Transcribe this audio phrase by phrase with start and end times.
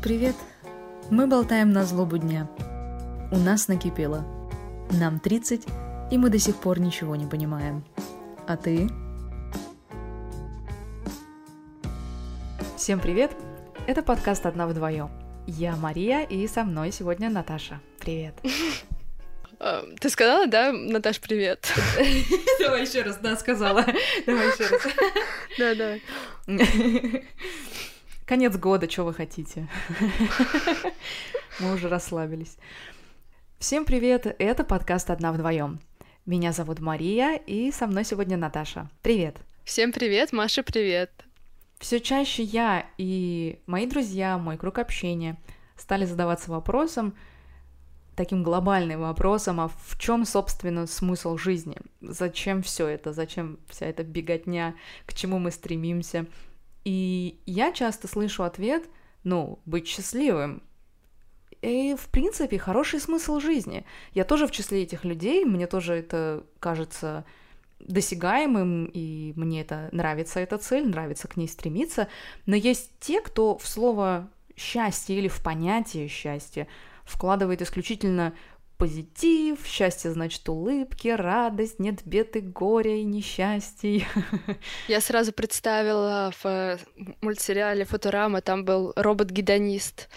[0.00, 0.36] Привет!
[1.10, 2.48] Мы болтаем на злобу дня.
[3.32, 4.24] У нас накипело.
[4.92, 5.66] Нам 30,
[6.12, 7.84] и мы до сих пор ничего не понимаем.
[8.46, 8.88] А ты?
[12.76, 13.32] Всем привет!
[13.88, 15.10] Это подкаст «Одна вдвоем».
[15.48, 17.80] Я Мария, и со мной сегодня Наташа.
[17.98, 18.34] Привет!
[19.60, 21.72] А, ты сказала, да, Наташ, привет?
[22.60, 23.84] Давай еще раз, да, сказала.
[24.26, 24.82] Давай еще раз.
[25.58, 26.02] Да, давай.
[28.28, 29.66] Конец года, что вы хотите?
[31.60, 32.58] Мы уже расслабились.
[33.58, 35.80] Всем привет, это подкаст «Одна вдвоем».
[36.26, 38.90] Меня зовут Мария, и со мной сегодня Наташа.
[39.00, 39.38] Привет.
[39.64, 41.10] Всем привет, Маша, привет.
[41.78, 45.40] Все чаще я и мои друзья, мой круг общения
[45.74, 47.14] стали задаваться вопросом,
[48.14, 51.78] таким глобальным вопросом, а в чем, собственно, смысл жизни?
[52.02, 53.14] Зачем все это?
[53.14, 54.74] Зачем вся эта беготня?
[55.06, 56.26] К чему мы стремимся?
[56.84, 58.88] И я часто слышу ответ,
[59.24, 60.62] ну, быть счастливым.
[61.60, 63.84] И, в принципе, хороший смысл жизни.
[64.14, 67.24] Я тоже в числе этих людей, мне тоже это кажется
[67.80, 72.08] досягаемым, и мне это нравится, эта цель, нравится к ней стремиться.
[72.46, 76.66] Но есть те, кто в слово счастье или в понятие счастья
[77.04, 78.34] вкладывает исключительно
[78.78, 84.06] позитив, счастье значит улыбки, радость, нет бед и горя и несчастий.
[84.88, 86.78] Я сразу представила в
[87.20, 90.08] мультсериале «Футурама», там был робот-гедонист.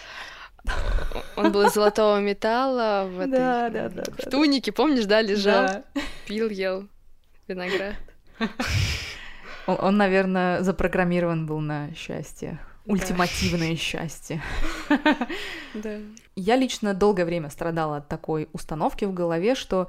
[1.36, 5.66] Он был из золотого металла в, этой, да, да, да, в тунике, помнишь, да, лежал,
[5.66, 5.84] да.
[6.26, 6.88] пил, ел
[7.48, 7.96] виноград.
[9.66, 13.76] Он, он, наверное, запрограммирован был на счастье ультимативное да.
[13.76, 14.42] счастье.
[15.74, 15.98] Да.
[16.36, 19.88] Я лично долгое время страдала от такой установки в голове, что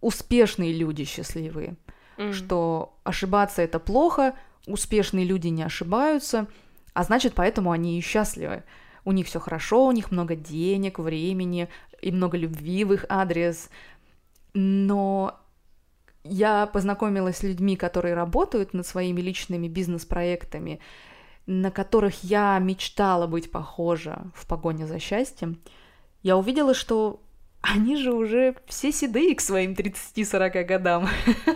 [0.00, 1.76] успешные люди счастливые,
[2.16, 2.32] mm.
[2.32, 4.34] что ошибаться это плохо,
[4.66, 6.46] успешные люди не ошибаются,
[6.94, 8.62] а значит, поэтому они и счастливы.
[9.04, 11.68] У них все хорошо, у них много денег, времени
[12.00, 13.70] и много любви в их адрес.
[14.54, 15.38] Но
[16.24, 20.80] я познакомилась с людьми, которые работают над своими личными бизнес-проектами,
[21.46, 25.60] на которых я мечтала быть похожа в погоне за счастьем,
[26.22, 27.20] я увидела, что
[27.60, 31.08] они же уже все седые к своим 30-40 годам.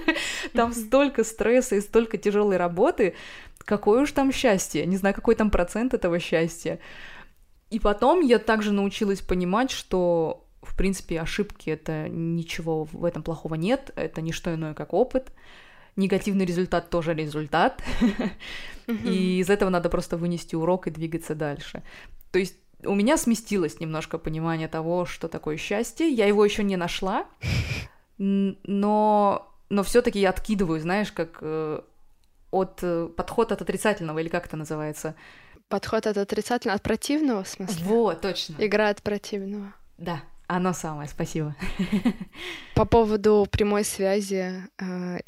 [0.52, 3.14] Там столько стресса и столько тяжелой работы.
[3.58, 4.86] Какое уж там счастье?
[4.86, 6.80] Не знаю, какой там процент этого счастья.
[7.68, 13.54] И потом я также научилась понимать, что, в принципе, ошибки— это ничего в этом плохого
[13.54, 15.30] нет, это не что иное, как опыт
[15.96, 17.82] негативный результат тоже результат.
[18.86, 21.82] И из этого надо просто вынести урок и двигаться дальше.
[22.32, 26.08] То есть у меня сместилось немножко понимание того, что такое счастье.
[26.08, 27.26] Я его еще не нашла,
[28.18, 31.80] но, но все-таки я откидываю, знаешь, как э,
[32.50, 35.14] от э, подход от отрицательного, или как это называется?
[35.68, 37.84] Подход от отрицательного, от противного, в смысле?
[37.84, 38.56] Вот, точно.
[38.58, 39.72] Игра от противного.
[39.98, 40.22] Да,
[40.56, 41.54] оно самое, спасибо.
[42.74, 45.18] По поводу прямой связи э,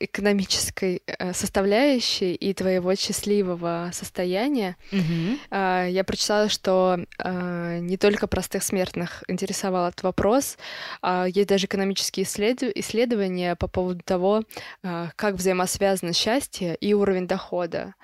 [0.00, 5.38] экономической э, составляющей и твоего счастливого состояния, угу.
[5.52, 10.58] э, я прочитала, что э, не только простых смертных интересовал этот вопрос,
[11.00, 12.64] э, есть даже экономические исслед...
[12.64, 14.42] исследования по поводу того,
[14.82, 17.94] э, как взаимосвязано счастье и уровень дохода.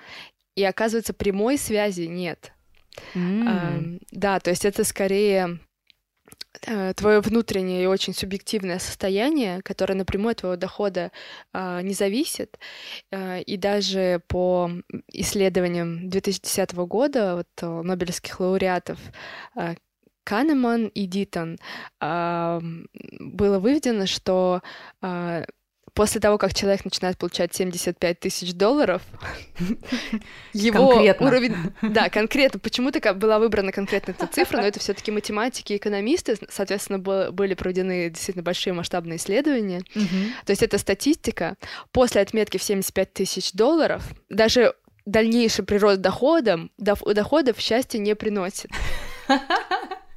[0.55, 2.53] И оказывается, прямой связи нет.
[3.15, 3.47] Mm.
[3.49, 5.59] Э, да, то есть это скорее
[6.95, 11.11] твое внутреннее и очень субъективное состояние, которое напрямую от твоего дохода
[11.53, 12.57] э, не зависит.
[13.11, 14.69] Э, и даже по
[15.11, 18.99] исследованиям 2010 года вот, э, нобелевских лауреатов
[19.55, 19.75] э,
[20.23, 21.57] Канеман и Дитон
[22.01, 22.59] э,
[23.19, 24.61] было выведено, что
[25.01, 25.43] э,
[25.93, 29.01] после того, как человек начинает получать 75 тысяч долларов,
[30.53, 31.27] его конкретно.
[31.27, 31.55] уровень...
[31.81, 32.59] Да, конкретно.
[32.59, 37.53] Почему-то была выбрана конкретно эта цифра, но это все таки математики и экономисты, соответственно, были
[37.53, 39.83] проведены действительно большие масштабные исследования.
[40.45, 41.55] То есть это статистика.
[41.91, 44.73] После отметки в 75 тысяч долларов даже
[45.05, 48.71] дальнейший прирост доходом, доходов счастья не приносит.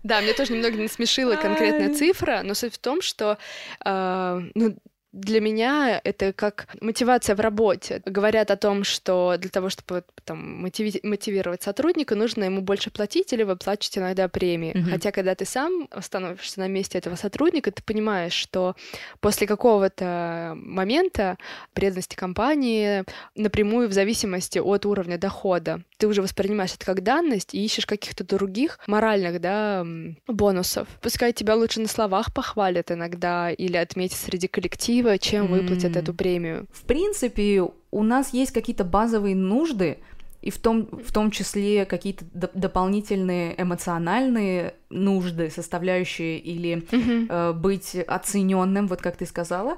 [0.02, 3.38] Да, мне тоже немного не смешила конкретная цифра, но суть в том, что
[3.84, 4.76] э, ну,
[5.16, 8.02] для меня это как мотивация в работе.
[8.04, 13.32] Говорят о том, что для того, чтобы там, мотиви- мотивировать сотрудника, нужно ему больше платить
[13.32, 14.74] или выплачивать иногда премии.
[14.74, 14.90] Mm-hmm.
[14.90, 18.76] Хотя, когда ты сам становишься на месте этого сотрудника, ты понимаешь, что
[19.20, 21.38] после какого-то момента
[21.72, 23.04] преданности компании
[23.34, 28.24] напрямую в зависимости от уровня дохода ты уже воспринимаешь это как данность и ищешь каких-то
[28.24, 29.86] других моральных да,
[30.26, 30.88] бонусов.
[31.00, 35.98] Пускай тебя лучше на словах похвалят иногда или отметят среди коллектива, чем выплатят mm.
[35.98, 36.66] эту премию.
[36.72, 39.98] В принципе, у нас есть какие-то базовые нужды,
[40.42, 47.26] и в том, в том числе какие-то д- дополнительные эмоциональные нужды, составляющие или mm-hmm.
[47.28, 49.76] э, быть оцененным, вот как ты сказала.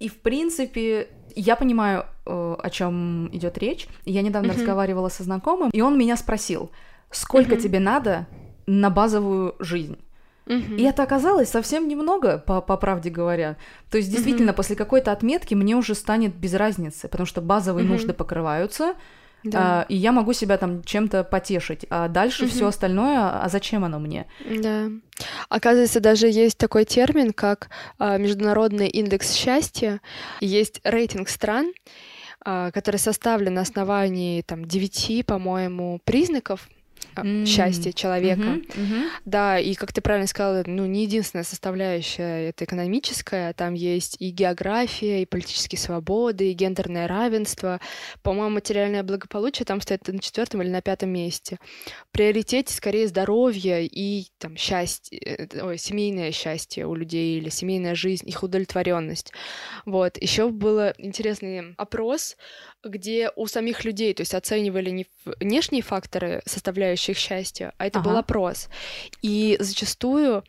[0.00, 3.86] И в принципе я понимаю, э, о чем идет речь.
[4.04, 4.58] Я недавно mm-hmm.
[4.58, 6.72] разговаривала со знакомым, и он меня спросил,
[7.10, 7.62] сколько mm-hmm.
[7.62, 8.26] тебе надо
[8.66, 9.96] на базовую жизнь.
[10.48, 13.56] И это оказалось совсем немного, по, по правде говоря.
[13.90, 18.12] То есть, действительно, после какой-то отметки мне уже станет без разницы, потому что базовые нужды
[18.12, 18.94] покрываются,
[19.44, 19.82] да.
[19.82, 21.86] А, и я могу себя там чем-то потешить.
[21.90, 22.50] А дальше угу.
[22.50, 24.26] все остальное, а зачем оно мне?
[24.44, 24.88] Да.
[25.48, 30.00] Оказывается, даже есть такой термин, как а, Международный индекс счастья.
[30.40, 31.72] Есть рейтинг стран,
[32.44, 36.68] а, который составлен на основании там девяти, по-моему, признаков
[37.24, 37.46] mm.
[37.46, 38.42] счастья человека.
[38.42, 39.04] Mm-hmm, mm-hmm.
[39.24, 44.30] Да, и как ты правильно сказала, ну, не единственная составляющая это экономическая, там есть и
[44.30, 47.80] география, и политические свободы, и гендерное равенство.
[48.22, 51.58] По-моему, материальное благополучие там стоит на четвертом или на пятом месте.
[52.08, 57.94] В приоритете скорее здоровье и там счастье, э, ой, семейное счастье у людей или семейная
[57.94, 59.32] жизнь, их удовлетворенность.
[59.86, 60.20] Вот.
[60.20, 62.36] Еще был интересный опрос,
[62.84, 65.06] где у самих людей, то есть оценивали не
[65.40, 68.10] внешние факторы, составляющих счастья, а это ага.
[68.10, 68.68] был опрос.
[69.22, 70.44] И зачастую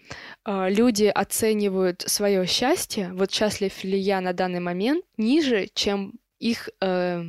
[0.45, 6.69] э, люди оценивают свое счастье, вот счастлив ли я на данный момент, ниже, чем их
[6.81, 7.23] э,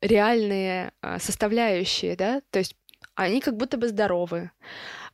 [0.00, 2.76] реальные э, составляющие, да, то есть
[3.14, 4.50] они как будто бы здоровы,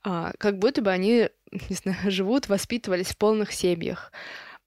[0.04, 1.28] э, как будто бы они,
[1.68, 4.12] не знаю, живут, воспитывались в полных семьях.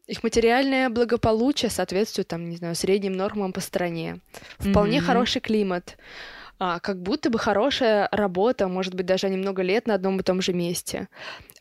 [0.10, 4.18] Их материальное благополучие соответствует, там, не знаю, средним нормам по стране.
[4.58, 5.02] Вполне mm-hmm.
[5.02, 5.98] хороший климат.
[6.58, 10.42] А, как будто бы хорошая работа, может быть, даже немного лет на одном и том
[10.42, 11.10] же месте.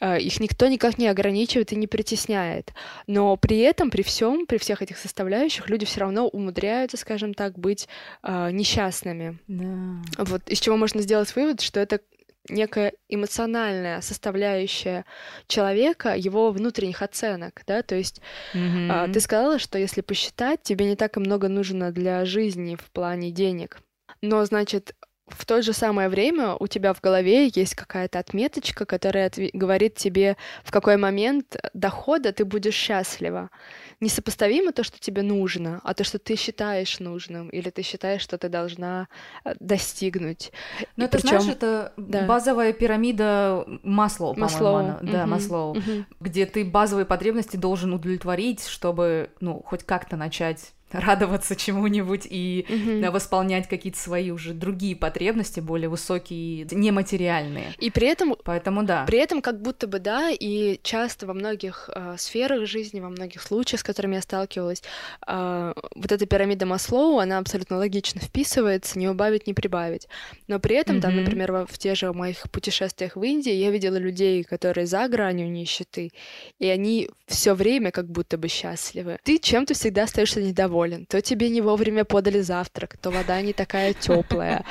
[0.01, 2.73] А, их никто никак не ограничивает и не притесняет.
[3.07, 7.59] Но при этом, при всем, при всех этих составляющих, люди все равно умудряются, скажем так,
[7.59, 7.87] быть
[8.23, 9.39] а, несчастными.
[9.47, 10.25] Да.
[10.25, 12.01] Вот из чего можно сделать вывод, что это
[12.49, 15.05] некая эмоциональная составляющая
[15.47, 18.21] человека, его внутренних оценок, да, то есть
[18.55, 19.13] mm-hmm.
[19.13, 23.31] ты сказала, что если посчитать, тебе не так и много нужно для жизни в плане
[23.31, 23.79] денег,
[24.21, 24.95] но, значит,
[25.29, 30.37] в то же самое время у тебя в голове есть какая-то отметочка, которая говорит тебе,
[30.65, 33.51] в какой момент дохода ты будешь счастлива
[34.01, 38.39] несопоставимо то, что тебе нужно, а то, что ты считаешь нужным, или ты считаешь, что
[38.39, 39.09] ты должна
[39.45, 40.53] э, достигнуть.
[40.97, 41.41] Ну, это, причём...
[41.41, 42.27] знаешь, это да.
[42.27, 45.31] базовая пирамида Маслоу, по-моему, да, угу.
[45.31, 46.05] Маслоу, угу.
[46.21, 53.11] где ты базовые потребности должен удовлетворить, чтобы, ну, хоть как-то начать радоваться чему-нибудь и mm-hmm.
[53.11, 57.75] восполнять какие-то свои уже другие потребности, более высокие, нематериальные.
[57.79, 58.37] И при этом...
[58.45, 59.05] Поэтому да.
[59.07, 63.43] При этом как будто бы да, и часто во многих э, сферах жизни, во многих
[63.43, 64.83] случаях, с которыми я сталкивалась,
[65.27, 70.09] э, вот эта пирамида Маслоу, она абсолютно логично вписывается, не убавить, не прибавить.
[70.47, 71.01] Но при этом, mm-hmm.
[71.01, 75.07] там, например, в, в тех же моих путешествиях в Индии я видела людей, которые за
[75.09, 76.13] гранью нищеты,
[76.59, 79.19] и они все время как будто бы счастливы.
[79.23, 83.53] Ты чем-то всегда остаешься недоволен недоволен, то тебе не вовремя подали завтрак, то вода не
[83.53, 84.65] такая теплая,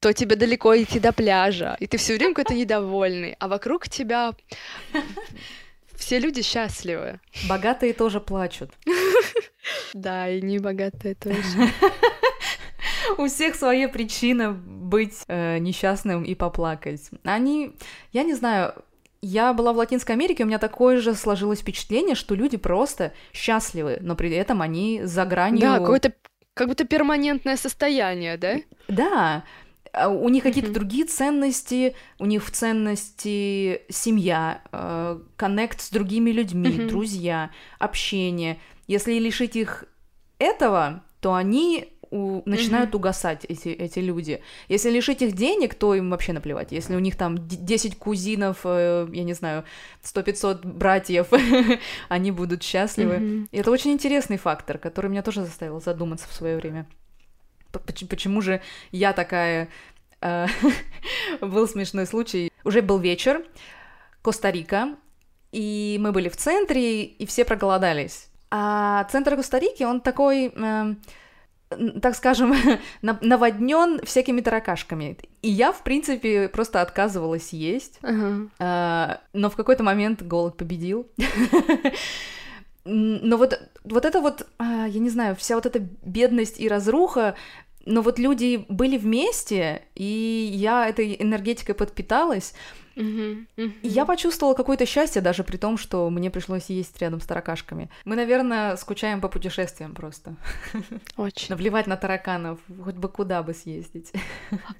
[0.00, 4.32] то тебе далеко идти до пляжа, и ты все время какой-то недовольный, а вокруг тебя
[5.96, 7.20] все люди счастливы.
[7.48, 8.70] Богатые тоже плачут.
[9.94, 11.72] Да, и не богатые тоже.
[13.18, 17.10] У всех своя причина быть э, несчастным и поплакать.
[17.24, 17.72] Они,
[18.12, 18.74] я не знаю,
[19.20, 23.98] я была в Латинской Америке, у меня такое же сложилось впечатление, что люди просто счастливы,
[24.00, 25.60] но при этом они за гранью...
[25.60, 26.12] Да, какое-то
[26.54, 28.56] как будто перманентное состояние, да?
[28.88, 29.44] Да,
[29.92, 30.74] а у них какие-то mm-hmm.
[30.74, 36.88] другие ценности, у них в ценности семья, э, коннект с другими людьми, mm-hmm.
[36.88, 38.58] друзья, общение.
[38.86, 39.84] Если лишить их
[40.38, 42.96] этого, то они у, начинают mm-hmm.
[42.96, 44.42] угасать эти, эти люди.
[44.68, 46.72] Если лишить их денег, то им вообще наплевать.
[46.72, 49.64] Если у них там 10 кузинов, э, я не знаю,
[50.02, 51.28] 100-500 братьев,
[52.08, 53.14] они будут счастливы.
[53.14, 53.48] Mm-hmm.
[53.52, 56.86] И это очень интересный фактор, который меня тоже заставил задуматься в свое время.
[57.70, 58.60] Почему же
[58.92, 59.68] я такая...
[60.20, 60.46] Э,
[61.40, 62.52] был смешной случай.
[62.64, 63.44] Уже был вечер,
[64.22, 64.96] Коста-Рика,
[65.52, 68.28] и мы были в центре, и все проголодались.
[68.50, 70.52] А центр Коста-Рики, он такой...
[70.54, 70.94] Э,
[72.00, 72.54] так скажем,
[73.02, 75.18] наводнен всякими таракашками.
[75.42, 77.98] И я, в принципе, просто отказывалась есть.
[78.02, 78.48] Uh-huh.
[78.58, 81.08] А, но в какой-то момент голод победил.
[82.90, 87.34] Но вот, вот это вот, а, я не знаю, вся вот эта бедность и разруха,
[87.84, 92.54] но вот люди были вместе, и я этой энергетикой подпиталась,
[92.98, 97.90] И я почувствовала какое-то счастье, даже при том, что мне пришлось есть рядом с таракашками.
[98.04, 100.34] Мы, наверное, скучаем по путешествиям просто.
[101.16, 101.50] Очень.
[101.50, 104.12] Наплевать на тараканов, хоть бы куда бы съездить.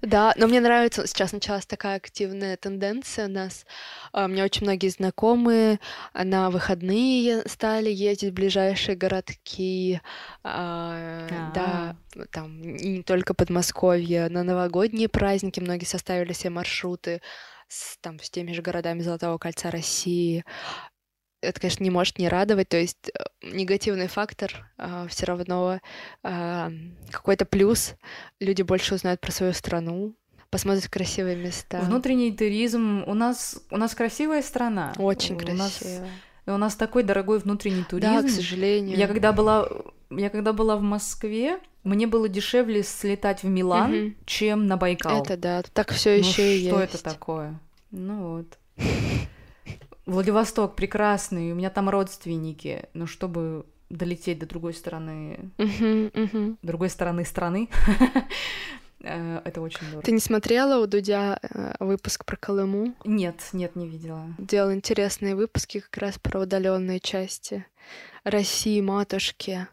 [0.02, 3.66] Да, но мне нравится, сейчас началась такая активная тенденция у нас.
[4.12, 5.78] А, У меня очень многие знакомые
[6.12, 10.00] а, на выходные стали ездить в ближайшие городки.
[10.42, 11.96] А, Да,
[12.32, 17.20] там не только Подмосковье, на новогодние праздники многие составили себе маршруты
[17.68, 20.44] с, там, с теми же городами Золотого кольца России.
[21.40, 24.68] Это, конечно, не может не радовать, то есть э, негативный фактор
[25.08, 25.80] все равно
[26.24, 26.72] а,
[27.12, 27.94] какой-то плюс.
[28.40, 30.16] Люди больше узнают про свою страну,
[30.50, 31.80] посмотрят красивые места.
[31.80, 34.94] Внутренний туризм у нас у нас красивая страна.
[34.98, 36.08] Очень у нас, красиво.
[36.46, 38.14] у нас такой дорогой внутренний туризм.
[38.14, 38.96] Да, к сожалению.
[38.96, 39.68] Я когда была
[40.10, 44.16] я когда была в Москве, мне было дешевле слетать в Милан, Мгм.
[44.26, 45.22] чем на Байкал.
[45.22, 46.94] Это да, так все Ну, еще и что есть.
[46.94, 47.58] это такое?
[47.90, 48.58] Ну вот.
[50.06, 55.50] Владивосток прекрасный, у меня там родственники, но чтобы долететь до другой стороны,
[56.62, 57.68] другой стороны страны,
[59.02, 60.02] э, это очень дорого.
[60.02, 62.94] Ты не смотрела у Дудя э, выпуск про Колыму?
[63.04, 64.24] Нет, нет, не видела.
[64.38, 67.66] Делал интересные выпуски как раз про удаленные части
[68.24, 69.68] России, матушки.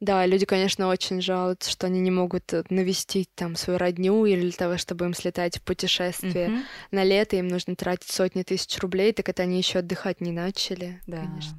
[0.00, 4.42] Да, люди, конечно, очень жалуются, что они не могут э, навестить там свою родню или
[4.42, 6.62] для того, чтобы им слетать в путешествие Мгм.
[6.90, 11.00] на лето, им нужно тратить сотни тысяч рублей, так это они еще отдыхать не начали.
[11.06, 11.18] Да.
[11.20, 11.58] Конечно.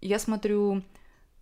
[0.00, 0.82] Я смотрю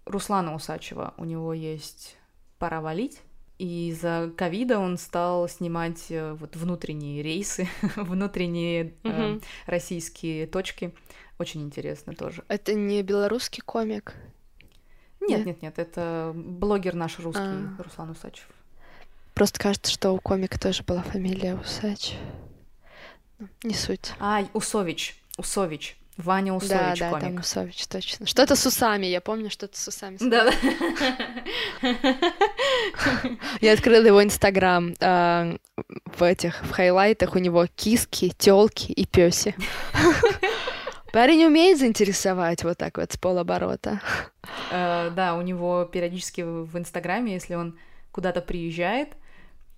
[0.04, 2.16] Руслана Усачева, у него есть
[2.58, 3.20] «Пора валить»,
[3.58, 9.42] и из-за ковида он стал снимать э, вот внутренние рейсы, внутренние э, Мгм.
[9.66, 10.92] российские точки.
[11.38, 12.42] Очень интересно тоже.
[12.48, 14.14] Это не белорусский комик.
[15.28, 15.46] Нет, Да?
[15.46, 17.74] нет, нет, это блогер наш русский, А.
[17.82, 18.46] Руслан Усачев.
[19.34, 22.14] Просто кажется, что у комика тоже была фамилия Усач.
[23.38, 24.12] Ну, Не суть.
[24.20, 27.40] А, Усович, Усович, Ваня да, Усович да, там комик.
[27.40, 28.26] Усович, точно.
[28.26, 30.18] Что-то с усами, я помню, что-то с усами.
[30.20, 30.52] Да, да.
[33.60, 34.94] Я открыла его инстаграм.
[35.00, 35.56] а,
[36.04, 39.54] в этих, в хайлайтах у него киски, телки и пёси.
[41.12, 44.00] Парень умеет заинтересовать вот так вот с полоборота.
[44.70, 47.78] Э, Да, у него периодически в Инстаграме, если он
[48.12, 49.08] куда-то приезжает,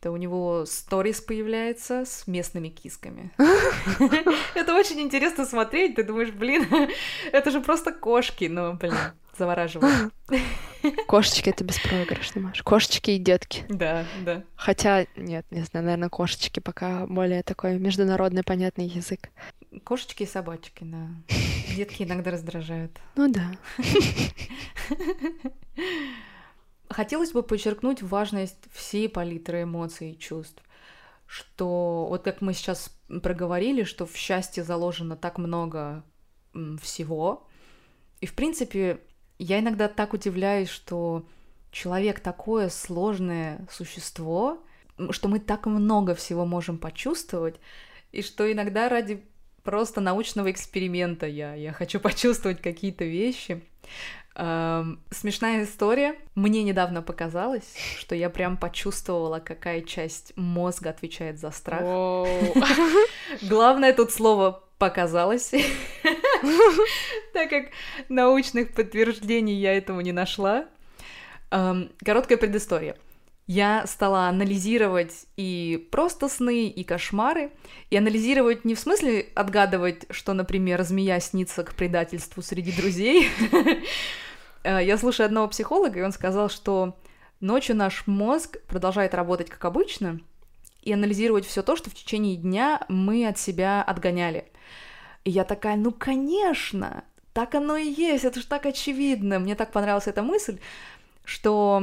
[0.00, 3.32] то у него сторис появляется с местными кисками.
[4.54, 5.96] Это очень интересно смотреть.
[5.96, 6.66] Ты думаешь, блин,
[7.32, 8.44] это же просто кошки.
[8.44, 8.94] Ну, блин,
[9.36, 10.12] завораживает.
[11.06, 12.62] Кошечки— это беспроигрышно, Маш.
[12.62, 13.64] Кошечки и детки.
[13.68, 14.44] Да, да.
[14.56, 19.30] Хотя, нет, не знаю, наверное, кошечки пока более такой международный понятный язык.
[19.84, 21.08] Кошечки и собачки, да.
[21.74, 22.98] Детки иногда раздражают.
[23.16, 23.50] Ну да.
[26.88, 30.62] Хотелось бы подчеркнуть важность всей палитры эмоций и чувств,
[31.26, 36.04] что вот как мы сейчас проговорили, что в счастье заложено так много
[36.80, 37.48] всего,
[38.20, 39.00] и в принципе
[39.44, 41.26] я иногда так удивляюсь, что
[41.70, 44.64] человек такое сложное существо,
[45.10, 47.56] что мы так много всего можем почувствовать,
[48.10, 49.22] и что иногда ради
[49.62, 53.62] просто научного эксперимента я, я хочу почувствовать какие-то вещи.
[54.36, 56.16] Эм, смешная история.
[56.34, 61.82] Мне недавно показалось, что я прям почувствовала, какая часть мозга отвечает за страх.
[63.42, 65.52] Главное тут слово показалось,
[67.32, 67.66] так как
[68.08, 70.66] научных подтверждений я этому не нашла.
[71.52, 72.96] Эм, Короткая предыстория.
[73.46, 77.52] Я стала анализировать и просто сны, и кошмары.
[77.90, 83.28] И анализировать не в смысле отгадывать, что, например, змея снится к предательству среди друзей.
[84.64, 86.96] Э, Я слушаю одного психолога, и он сказал, что
[87.40, 90.20] ночью наш мозг продолжает работать как обычно
[90.82, 94.46] и анализировать все то, что в течение дня мы от себя отгоняли.
[95.24, 99.38] И я такая, ну конечно, так оно и есть, это же так очевидно.
[99.38, 100.58] Мне так понравилась эта мысль,
[101.24, 101.82] что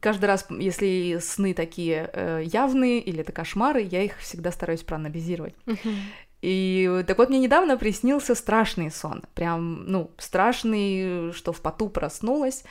[0.00, 5.54] каждый раз, если сны такие э, явные или это кошмары, я их всегда стараюсь проанализировать.
[6.42, 9.22] И так вот мне недавно приснился страшный сон.
[9.34, 12.64] Прям, ну, страшный, что в поту проснулась.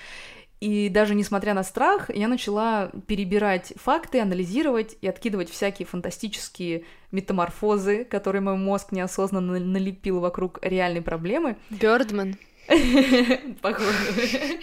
[0.59, 8.03] И даже несмотря на страх, я начала перебирать факты, анализировать и откидывать всякие фантастические метаморфозы,
[8.03, 11.57] которые мой мозг неосознанно налепил вокруг реальной проблемы.
[11.71, 12.35] Бёрдман.
[13.61, 14.59] Похоже.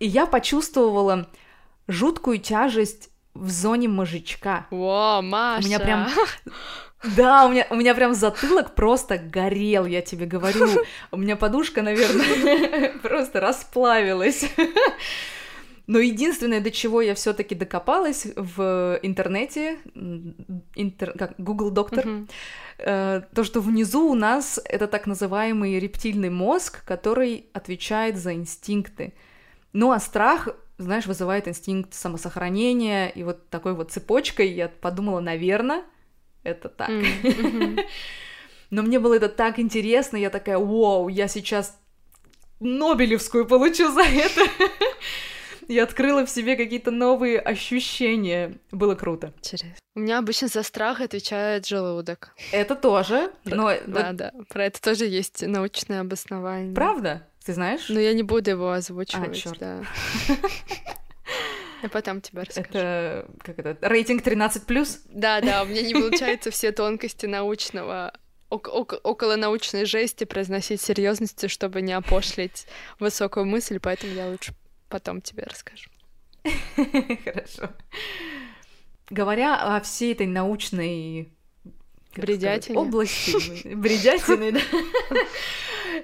[0.00, 1.28] И я почувствовала
[1.86, 4.66] жуткую тяжесть в зоне мозжечка.
[4.70, 5.62] О, Маша.
[5.62, 6.08] У меня прям...
[7.16, 10.68] Да, у меня, у меня прям затылок просто горел, я тебе говорю.
[11.10, 14.44] У меня подушка, наверное, просто расплавилась.
[15.86, 19.78] Но единственное, до чего я все-таки докопалась в интернете,
[20.76, 22.28] интер, как Google Доктор, uh-huh.
[22.78, 29.14] э, то, что внизу у нас это так называемый рептильный мозг, который отвечает за инстинкты.
[29.72, 35.82] Ну а страх, знаешь, вызывает инстинкт самосохранения, и вот такой вот цепочкой я подумала, наверное,
[36.42, 36.90] это так.
[36.90, 37.84] Mm-hmm.
[38.70, 41.76] Но мне было это так интересно, я такая, вау, я сейчас
[42.60, 44.42] Нобелевскую получу за это.
[45.68, 48.58] Я открыла в себе какие-то новые ощущения.
[48.70, 49.32] Было круто.
[49.38, 49.76] Интересно.
[49.94, 52.34] У меня обычно за страх отвечает желудок.
[52.52, 53.30] Это тоже.
[53.44, 53.72] Но...
[53.86, 54.32] Да, да.
[54.48, 56.74] Про это тоже есть научное обоснование.
[56.74, 57.26] Правда?
[57.44, 57.88] Ты знаешь?
[57.88, 59.30] Но я не буду его озвучивать.
[59.30, 59.58] А, черт.
[59.58, 59.82] Да.
[61.82, 62.68] Я потом тебе расскажу.
[62.70, 63.88] Это как это?
[63.88, 65.00] Рейтинг 13 плюс?
[65.06, 68.12] Да, да, у меня не получается все тонкости научного
[68.50, 72.66] около научной жести произносить серьезности, чтобы не опошлить
[72.98, 74.54] высокую мысль, поэтому я лучше
[74.88, 75.88] потом тебе расскажу.
[77.24, 77.70] Хорошо.
[79.08, 81.32] Говоря о всей этой научной
[82.16, 82.78] Бредятине.
[82.78, 84.60] области, бредятины, да.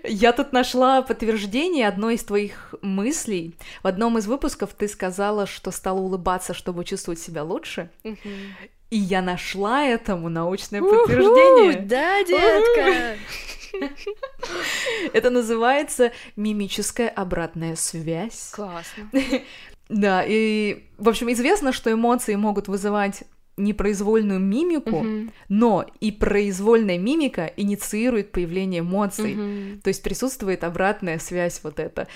[0.05, 3.57] Я тут нашла подтверждение одной из твоих мыслей.
[3.83, 7.91] В одном из выпусков ты сказала, что стала улыбаться, чтобы чувствовать себя лучше.
[8.91, 11.81] И я нашла этому научное подтверждение.
[11.83, 13.19] Да, детка!
[15.13, 18.51] Это называется мимическая обратная связь.
[18.53, 19.11] Классно.
[19.89, 23.23] Да, и, в общем, известно, что эмоции могут вызывать
[23.57, 25.31] непроизвольную мимику, uh-huh.
[25.49, 29.35] но и произвольная мимика инициирует появление эмоций.
[29.35, 29.81] Uh-huh.
[29.81, 32.07] То есть присутствует обратная связь вот эта.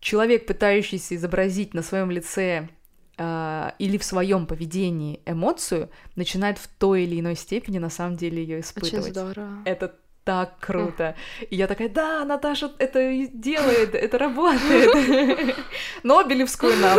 [0.00, 2.68] Человек, пытающийся изобразить на своем лице
[3.16, 8.42] э, или в своем поведении эмоцию, начинает в той или иной степени на самом деле
[8.42, 9.06] ее испытывать.
[9.06, 9.62] Очень здорово.
[9.64, 11.16] Это так круто.
[11.48, 13.00] И я такая, да, Наташа это
[13.32, 15.56] делает, это работает.
[16.02, 16.98] Нобелевскую нам.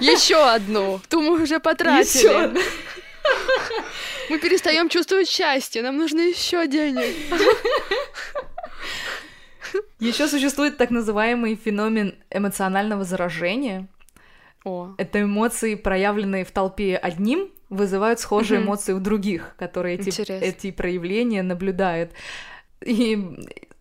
[0.00, 1.00] Еще одну.
[1.08, 2.58] Ту мы уже потратили.
[4.30, 7.14] Мы перестаем чувствовать счастье, нам нужно еще денег.
[10.00, 13.88] Еще существует так называемый феномен эмоционального заражения.
[14.64, 14.94] О.
[14.98, 21.42] Это эмоции, проявленные в толпе одним, вызывают схожие эмоции у других, которые эти, эти проявления
[21.42, 22.12] наблюдают.
[22.84, 23.18] И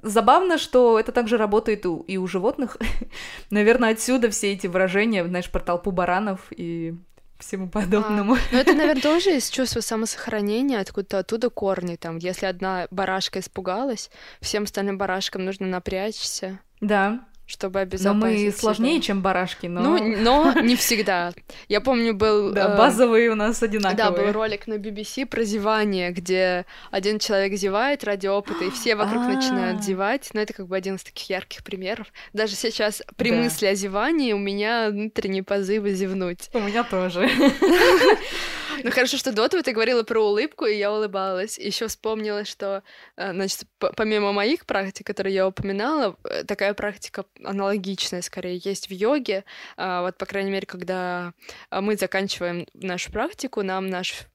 [0.01, 2.77] забавно, что это также работает у, и у животных.
[3.49, 6.95] Наверное, отсюда все эти выражения, знаешь, про толпу баранов и
[7.39, 8.35] всему подобному.
[8.35, 11.95] А, ну, это, наверное, тоже из чувства самосохранения, откуда-то оттуда корни.
[11.95, 14.09] Там, если одна барашка испугалась,
[14.41, 16.59] всем остальным барашкам нужно напрячься.
[16.81, 19.01] Да чтобы обезопасить Но мы сложнее, себя.
[19.01, 19.81] чем барашки, но...
[19.81, 21.31] Ну, но не всегда.
[21.69, 22.51] Я помню, был...
[22.51, 23.95] Да, э, базовые у нас одинаковые.
[23.95, 28.95] Да, был ролик на BBC про зевание, где один человек зевает ради опыта, и все
[28.95, 30.29] вокруг начинают зевать.
[30.33, 32.07] Но это как бы один из таких ярких примеров.
[32.33, 36.49] Даже сейчас при мысли о зевании у меня внутренние позывы зевнуть.
[36.53, 37.29] У меня тоже.
[38.83, 41.57] Ну хорошо, что до этого ты говорила про улыбку, и я улыбалась.
[41.57, 42.83] Еще вспомнила, что,
[43.15, 48.91] э, значит, помимо моих практик, которые я упоминала, э, такая практика аналогичная, скорее, есть в
[48.91, 49.43] йоге.
[49.77, 51.33] А, вот, по крайней мере, когда
[51.71, 54.27] мы заканчиваем нашу практику, нам наш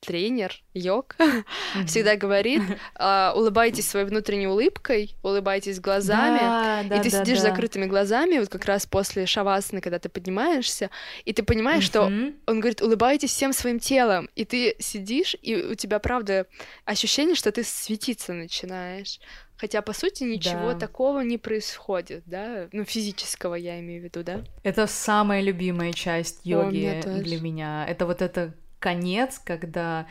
[0.00, 1.86] тренер, йог, mm-hmm.
[1.86, 2.62] всегда говорит,
[2.98, 8.38] э, улыбайтесь своей внутренней улыбкой, улыбайтесь глазами, да, да, и ты да, сидишь закрытыми глазами,
[8.38, 10.90] вот как раз после шавасаны, когда ты поднимаешься,
[11.24, 11.86] и ты понимаешь, mm-hmm.
[11.86, 12.04] что
[12.46, 16.46] он говорит, улыбайтесь всем своим телом, и ты сидишь, и у тебя, правда,
[16.84, 19.20] ощущение, что ты светиться начинаешь.
[19.60, 20.78] Хотя, по сути, ничего да.
[20.78, 22.68] такого не происходит, да?
[22.72, 24.42] Ну, физического я имею в виду, да?
[24.62, 27.84] Это самая любимая часть йоги О, для меня.
[27.86, 30.06] Это вот это конец, когда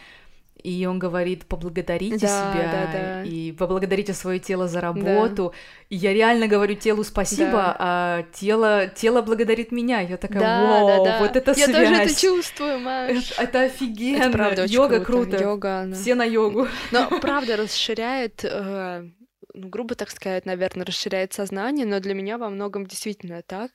[0.64, 3.24] и он говорит, поблагодарите да, себя да, да.
[3.24, 5.54] и поблагодарите свое тело за работу.
[5.54, 5.58] Да.
[5.90, 7.76] И я реально говорю телу спасибо, да.
[7.80, 10.02] а тело, тело благодарит меня.
[10.02, 11.20] Я такая, да, вау, да, да.
[11.20, 11.70] вот это я связь.
[11.70, 13.32] Я тоже это чувствую, Маш.
[13.32, 14.24] Это, это офигенно.
[14.24, 15.30] Это правда Йога круто.
[15.30, 15.44] круто.
[15.44, 15.96] Йога, она...
[15.96, 16.68] Все на йогу.
[16.92, 19.10] Но правда расширяет э,
[19.54, 23.72] ну, грубо так сказать, наверное, расширяет сознание, но для меня во многом действительно так.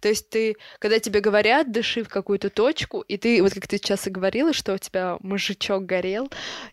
[0.00, 3.76] То есть ты, когда тебе говорят, дыши в какую-то точку, и ты, вот как ты
[3.76, 6.30] сейчас и говорила, что у тебя мужичок горел,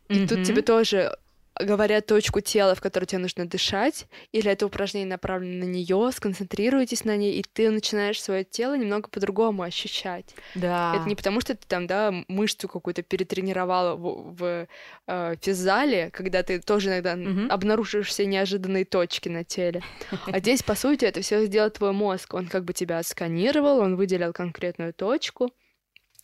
[0.07, 0.27] и mm-hmm.
[0.27, 1.17] тут тебе тоже
[1.59, 7.05] говорят точку тела, в которую тебе нужно дышать, или это упражнение направлено на нее, сконцентрируйтесь
[7.05, 10.35] на ней, и ты начинаешь свое тело немного по-другому ощущать.
[10.55, 10.95] Да.
[10.95, 14.67] Это не потому, что ты там, да, мышцу какую-то перетренировала в, в
[15.07, 17.47] э, физзале, когда ты тоже иногда mm-hmm.
[17.47, 19.81] обнаружишь все неожиданные точки на теле.
[20.25, 22.33] А здесь, по сути, это все сделал твой мозг.
[22.33, 25.51] Он как бы тебя сканировал, он выделил конкретную точку,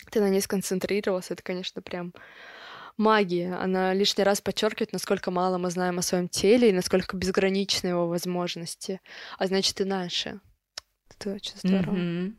[0.09, 1.33] ты на ней сконцентрировался.
[1.33, 2.13] Это, конечно, прям
[2.97, 3.55] магия.
[3.55, 8.07] Она лишний раз подчеркивает, насколько мало мы знаем о своем теле и насколько безграничны его
[8.07, 9.01] возможности.
[9.37, 10.39] А значит, и наши.
[11.09, 11.95] Это очень здорово.
[11.95, 12.33] Mm-hmm.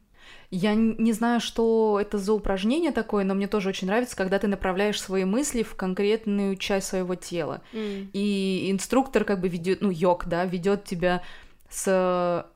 [0.50, 4.48] Я не знаю, что это за упражнение такое, но мне тоже очень нравится, когда ты
[4.48, 7.62] направляешь свои мысли в конкретную часть своего тела.
[7.72, 8.10] Mm.
[8.12, 11.22] И инструктор как бы ведет, ну, йог, да, ведет тебя
[11.70, 12.46] с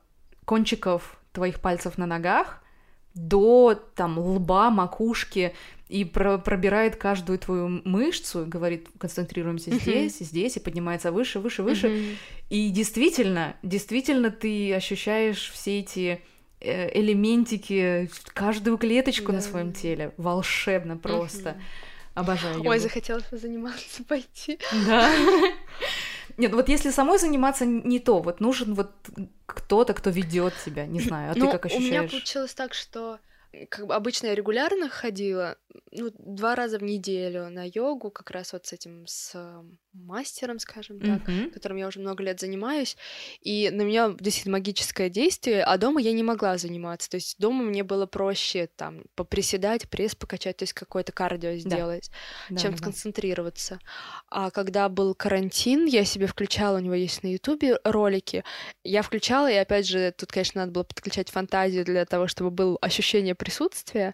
[0.45, 2.63] кончиков твоих пальцев на ногах
[3.17, 5.55] до там лба, макушки
[5.89, 12.17] и про пробирает каждую твою мышцу, говорит, концентрируемся здесь, здесь, и поднимается выше, выше, выше.
[12.49, 16.21] И действительно, действительно ты ощущаешь все эти
[16.59, 19.33] Э, элементики, каждую клеточку да.
[19.33, 20.13] на своем теле.
[20.17, 21.51] Волшебно просто.
[21.51, 21.59] Угу.
[22.15, 22.69] Обожаю йогу.
[22.69, 24.57] Ой, захотелось позаниматься, пойти.
[24.87, 25.11] Да.
[26.37, 28.91] Нет, вот если самой заниматься не то, вот нужен вот
[29.45, 31.87] кто-то, кто ведет тебя, не знаю, а ну, ты как ощущаешь?
[31.87, 33.19] У меня получилось так, что
[33.69, 35.57] как бы обычно я регулярно ходила,
[35.91, 39.35] ну, два раза в неделю на йогу, как раз вот с этим, с
[40.05, 41.51] мастером, скажем так, mm-hmm.
[41.51, 42.97] которым я уже много лет занимаюсь,
[43.41, 47.63] и на меня действительно магическое действие, а дома я не могла заниматься, то есть дома
[47.63, 52.11] мне было проще там поприседать, пресс покачать, то есть какое-то кардио сделать,
[52.49, 52.57] да.
[52.57, 53.79] чем да, сконцентрироваться.
[54.29, 58.43] А когда был карантин, я себе включала, у него есть на ютубе ролики,
[58.83, 62.77] я включала, и опять же, тут, конечно, надо было подключать фантазию для того, чтобы было
[62.81, 64.13] ощущение присутствия,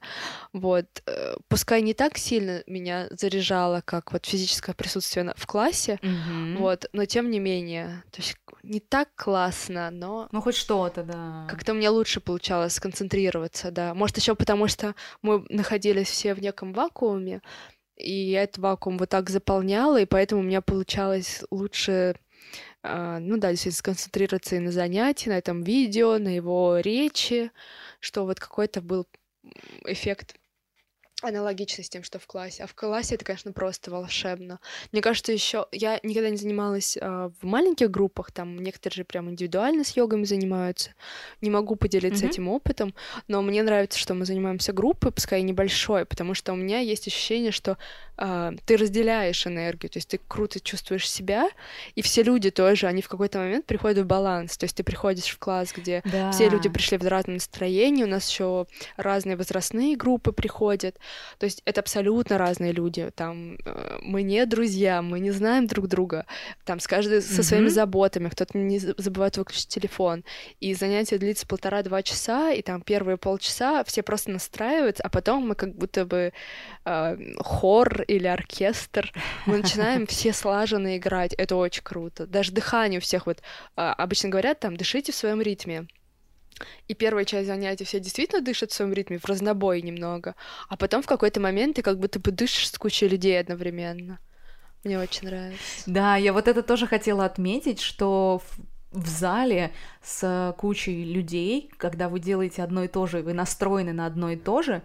[0.54, 6.00] вот, э, пускай не так сильно меня заряжало, как вот физическое присутствие в классе, классе,
[6.02, 6.58] mm-hmm.
[6.58, 10.30] вот, но тем не менее, то есть не так классно, но...
[10.32, 11.48] Ну, хоть что-то, да.
[11.50, 13.94] Как-то мне лучше получалось сконцентрироваться, да.
[13.94, 17.42] Может, еще потому, что мы находились все в неком вакууме,
[17.98, 22.16] и я этот вакуум вот так заполняла, и поэтому у меня получалось лучше,
[22.84, 27.52] э, ну да, действительно, сконцентрироваться и на занятии, на этом видео, на его речи,
[28.00, 29.08] что вот какой-то был
[29.86, 30.36] эффект
[31.24, 32.64] аналогично с тем, что в классе.
[32.64, 34.60] А в классе это, конечно, просто волшебно.
[34.92, 39.30] Мне кажется, еще я никогда не занималась э, в маленьких группах, там некоторые же прям
[39.30, 40.92] индивидуально с йогами занимаются.
[41.42, 42.30] Не могу поделиться mm-hmm.
[42.30, 42.94] этим опытом,
[43.28, 47.08] но мне нравится, что мы занимаемся группой, пускай и небольшой, потому что у меня есть
[47.08, 47.78] ощущение, что
[48.18, 51.50] э, ты разделяешь энергию, то есть ты круто чувствуешь себя,
[51.96, 55.28] и все люди тоже, они в какой-то момент приходят в баланс, то есть ты приходишь
[55.28, 56.32] в класс, где да.
[56.32, 60.98] все люди пришли в разном настроении, у нас еще разные возрастные группы приходят,
[61.38, 63.12] то есть это абсолютно разные люди.
[63.16, 66.26] Там э, мы не друзья, мы не знаем друг друга.
[66.66, 67.44] Там с каждой со mm-hmm.
[67.44, 68.30] своими заботами.
[68.30, 70.24] Кто-то не забывает выключить телефон.
[70.60, 75.56] И занятие длится полтора-два часа, и там первые полчаса все просто настраиваются, а потом мы
[75.56, 76.34] как будто бы
[76.86, 79.12] э, хор или оркестр.
[79.46, 81.34] Мы начинаем все слаженно играть.
[81.34, 82.28] Это очень круто.
[82.28, 85.88] Даже дыхание у всех вот э, обычно говорят там дышите в своем ритме.
[86.88, 90.36] И первая часть занятий все действительно дышат в своем ритме, в разнобой немного.
[90.70, 94.20] А потом в какой-то момент ты как будто бы дышишь с кучей людей одновременно.
[94.84, 95.84] Мне очень нравится.
[95.86, 98.42] Да, я вот это тоже хотела отметить, что
[98.92, 99.72] в, зале
[100.04, 104.36] с кучей людей, когда вы делаете одно и то же, вы настроены на одно и
[104.36, 104.84] то же,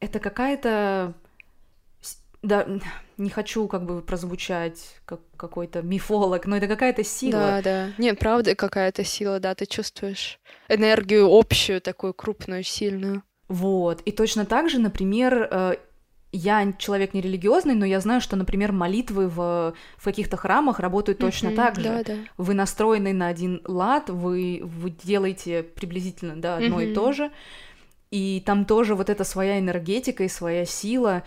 [0.00, 1.14] это какая-то
[2.42, 2.66] да,
[3.18, 7.32] не хочу как бы прозвучать как какой-то мифолог, но это какая-то сила.
[7.32, 7.88] Да, да.
[7.98, 13.22] Нет, правда какая-то сила, да, ты чувствуешь энергию общую, такую крупную, сильную.
[13.48, 14.00] Вот.
[14.02, 15.74] И точно так же, например, э,
[16.32, 21.48] я человек нерелигиозный, но я знаю, что, например, молитвы в, в каких-то храмах работают точно
[21.48, 21.82] mm-hmm, так же.
[21.82, 22.16] Да, да.
[22.38, 26.90] Вы настроены на один лад, вы, вы делаете приблизительно да, одно mm-hmm.
[26.90, 27.30] и то же.
[28.10, 31.22] И там тоже вот эта своя энергетика и своя сила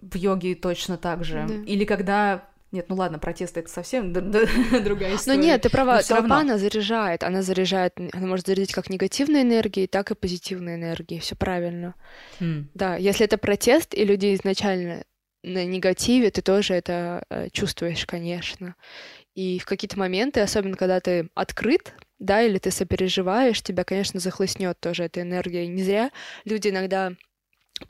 [0.00, 1.46] в йоге точно так же.
[1.48, 1.54] Да.
[1.66, 5.38] Или когда нет, ну ладно, протесты это совсем другая история.
[5.38, 9.86] Ну нет, ты права, толпа она заряжает, она заряжает, она может зарядить как негативной энергией,
[9.86, 11.94] так и позитивной энергией, все правильно.
[12.40, 12.64] Mm.
[12.74, 15.04] Да, если это протест, и люди изначально
[15.42, 18.74] на негативе, ты тоже это э, чувствуешь, конечно.
[19.34, 24.78] И в какие-то моменты, особенно когда ты открыт, да, или ты сопереживаешь, тебя, конечно, захлестнет
[24.80, 25.66] тоже эта энергия.
[25.68, 26.10] Не зря
[26.44, 27.12] люди иногда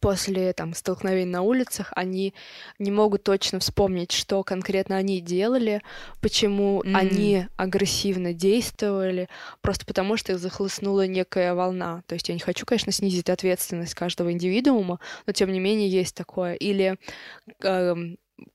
[0.00, 2.34] после там столкновений на улицах они
[2.78, 5.82] не могут точно вспомнить, что конкретно они делали,
[6.20, 6.94] почему mm.
[6.94, 9.28] они агрессивно действовали,
[9.60, 12.02] просто потому что их захлестнула некая волна.
[12.06, 16.14] То есть я не хочу, конечно, снизить ответственность каждого индивидуума, но тем не менее есть
[16.14, 16.54] такое.
[16.54, 16.98] Или
[17.62, 17.94] э,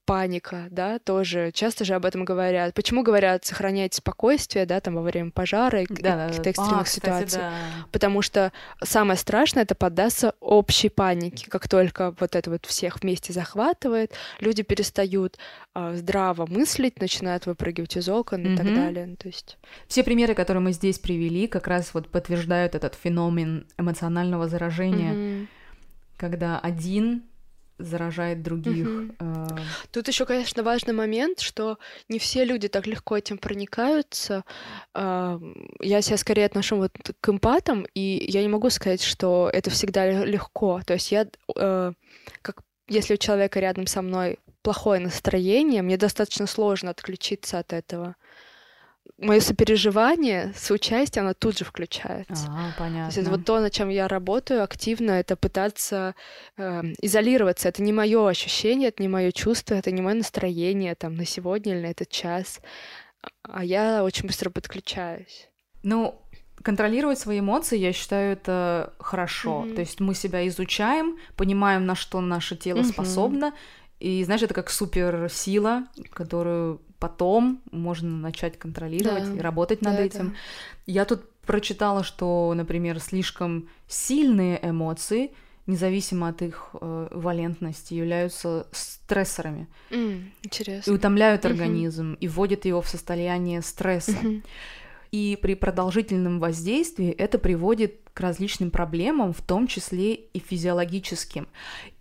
[0.06, 2.74] паника, да, тоже часто же об этом говорят.
[2.74, 7.26] Почему говорят сохранять спокойствие, да, там во время пожара и да, каких-то экстремных а, ситуаций?
[7.26, 7.54] Кстати, да.
[7.92, 8.52] Потому что
[8.84, 11.50] самое страшное это поддаться общей панике.
[11.50, 15.38] Как только вот это вот всех вместе захватывает, люди перестают
[15.76, 18.54] э, здраво мыслить, начинают выпрыгивать из окон mm-hmm.
[18.54, 19.16] и так далее.
[19.18, 24.48] То есть все примеры, которые мы здесь привели, как раз вот подтверждают этот феномен эмоционального
[24.48, 25.48] заражения, mm-hmm.
[26.18, 27.24] когда один
[27.84, 28.88] заражает других.
[28.88, 29.58] Угу.
[29.92, 31.78] Тут еще, конечно, важный момент, что
[32.10, 34.44] не все люди так легко этим проникаются.
[34.96, 40.24] Я себя скорее отношу вот к эмпатам, и я не могу сказать, что это всегда
[40.24, 40.82] легко.
[40.86, 41.94] То есть я, э,
[42.42, 48.16] как если у человека рядом со мной плохое настроение, мне достаточно сложно отключиться от этого
[49.18, 52.48] мое сопереживание, соучастие, оно тут же включается.
[52.50, 53.12] А, понятно.
[53.12, 56.16] То есть вот то, над чем я работаю активно, это пытаться
[56.58, 57.70] э, изолироваться.
[57.70, 61.74] Это не мое ощущение, это не мое чувство, это не мое настроение там на сегодня
[61.74, 62.60] или на этот час.
[63.44, 65.50] А я очень быстро подключаюсь.
[65.84, 66.22] Ну,
[66.62, 69.64] контролировать свои эмоции, я считаю, это хорошо.
[69.66, 69.76] Mm-hmm.
[69.76, 72.92] То есть мы себя изучаем, понимаем, на что наше тело mm-hmm.
[72.92, 73.54] способно,
[74.00, 79.36] и знаешь, это как суперсила, которую потом можно начать контролировать да.
[79.36, 80.30] и работать над да, этим.
[80.30, 80.36] Да.
[80.86, 85.32] Я тут прочитала, что, например, слишком сильные эмоции,
[85.68, 89.68] независимо от их э, валентности, являются стрессорами.
[89.90, 90.90] Mm, интересно.
[90.90, 91.50] И утомляют mm-hmm.
[91.50, 94.12] организм, и вводят его в состояние стресса.
[94.12, 94.44] Mm-hmm.
[95.12, 101.50] И при продолжительном воздействии это приводит к различным проблемам, в том числе и физиологическим.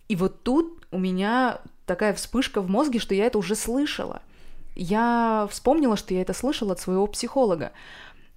[0.06, 4.22] И вот тут у меня такая вспышка в мозге, что я это уже слышала.
[4.74, 7.72] Я вспомнила, что я это слышала от своего психолога.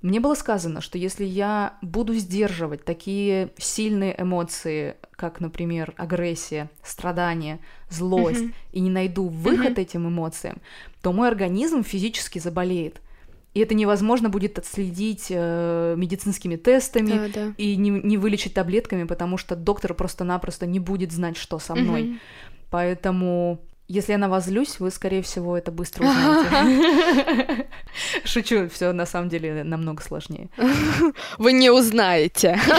[0.02, 7.60] Мне было сказано, что если я буду сдерживать такие сильные эмоции, как, например, агрессия, страдание,
[7.90, 8.54] злость, mm-hmm.
[8.74, 9.82] и не найду выход mm-hmm.
[9.82, 10.62] этим эмоциям,
[11.02, 13.02] то мой организм физически заболеет.
[13.56, 17.54] И это невозможно будет отследить э, медицинскими тестами да, да.
[17.58, 22.04] и не, не вылечить таблетками, потому что доктор просто-напросто не будет знать, что со мной.
[22.04, 22.20] Mm-hmm.
[22.70, 27.68] Поэтому если я на вас злюсь, вы, скорее всего, это быстро узнаете.
[28.24, 30.50] Шучу, все на самом деле намного сложнее.
[31.38, 32.60] Вы не узнаете.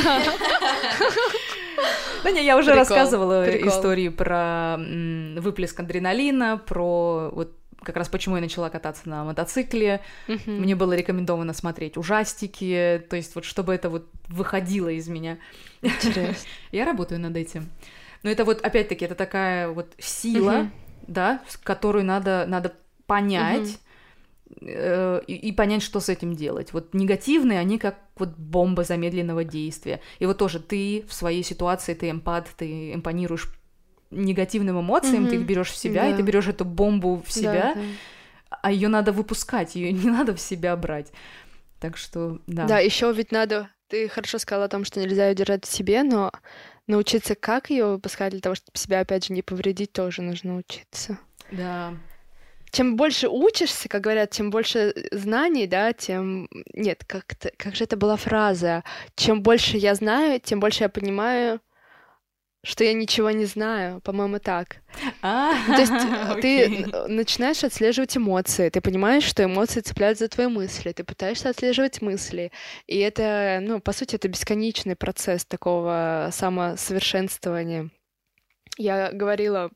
[2.25, 7.53] Да не, я уже рассказывала истории про выплеск адреналина, про вот
[7.85, 10.01] как раз почему я начала кататься на мотоцикле.
[10.47, 15.39] Мне было рекомендовано смотреть ужастики, то есть вот чтобы это вот выходило из меня.
[15.83, 16.49] Интересно.
[16.73, 17.69] Я работаю над этим.
[18.25, 20.71] Но это вот, опять-таки, это такая вот сила,
[21.07, 22.75] да, которую надо, надо
[23.07, 23.79] понять,
[24.61, 26.73] э, и, и понять, что с этим делать.
[26.73, 30.01] Вот негативные, они как вот бомба замедленного действия.
[30.19, 33.53] И вот тоже ты в своей ситуации, ты эмпат, ты эмпонируешь
[34.11, 35.31] негативным эмоциям, mm-hmm.
[35.31, 36.11] ты их берешь в себя, да.
[36.11, 38.59] и ты берешь эту бомбу в себя, да, да.
[38.63, 41.13] а ее надо выпускать, ее не надо в себя брать.
[41.81, 42.67] Так что, да.
[42.67, 43.69] Да, еще ведь надо.
[43.89, 46.33] Ты хорошо сказала о том, что нельзя ее держать в себе, но
[46.87, 51.19] научиться, как ее выпускать для того, чтобы себя, опять же, не повредить, тоже нужно учиться.
[51.51, 51.95] Да.
[52.71, 56.49] Чем больше учишься, как говорят, чем больше знаний, да, тем...
[56.75, 57.51] Нет, как-то...
[57.57, 58.85] Как же это была фраза?
[59.15, 61.61] Чем больше я знаю, тем больше я понимаю,
[62.67, 64.79] что я ничего не знаю, по-моему, так.
[65.23, 70.49] А, То есть э, ты начинаешь отслеживать эмоции, ты понимаешь, что эмоции цепляют за твои
[70.49, 72.51] мысли, ты пытаешься отслеживать мысли,
[72.89, 77.91] и это, ну, по сути, это бесконечный процесс такого самосовершенствования.
[78.79, 79.71] Я говорила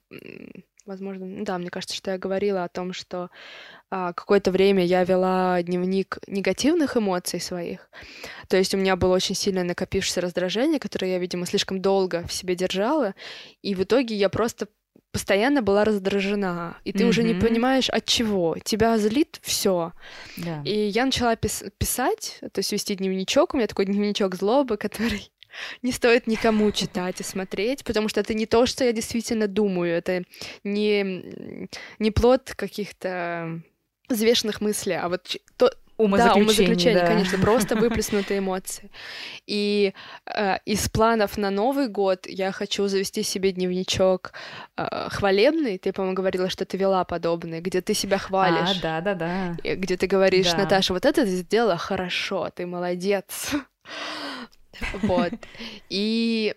[0.90, 3.30] возможно, ну да, мне кажется, что я говорила о том, что
[3.90, 7.88] а, какое-то время я вела дневник негативных эмоций своих.
[8.48, 12.32] То есть у меня было очень сильно накопившееся раздражение, которое я, видимо, слишком долго в
[12.32, 13.14] себе держала,
[13.62, 14.66] и в итоге я просто
[15.12, 17.08] постоянно была раздражена, и ты mm-hmm.
[17.08, 18.56] уже не понимаешь от чего.
[18.62, 19.92] Тебя злит все.
[20.38, 20.64] Yeah.
[20.64, 23.54] И я начала пис- писать, то есть вести дневничок.
[23.54, 25.30] У меня такой дневничок злобы, который
[25.82, 29.94] не стоит никому читать и смотреть, потому что это не то, что я действительно думаю,
[29.94, 30.24] это
[30.64, 33.60] не, не плод каких-то
[34.08, 37.06] взвешенных мыслей, а вот то, умозаключение, да, умозаключение, да.
[37.06, 38.90] конечно, просто выплеснутые эмоции.
[39.46, 39.92] И
[40.26, 44.32] э, из планов на Новый год я хочу завести себе дневничок
[44.76, 45.78] э, хвалебный.
[45.78, 48.78] Ты, по-моему, говорила, что ты вела подобный, где ты себя хвалишь.
[48.78, 49.74] А, да, да, да.
[49.74, 50.58] Где ты говоришь, да.
[50.58, 53.54] Наташа, вот это ты сделала хорошо, ты молодец.
[55.02, 55.32] Вот.
[55.88, 56.54] И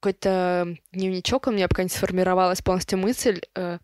[0.00, 3.78] какой-то дневничок у меня пока не сформировалась полностью мысль, э,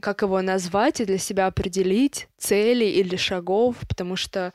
[0.00, 4.52] как его назвать и для себя определить цели или шагов, потому что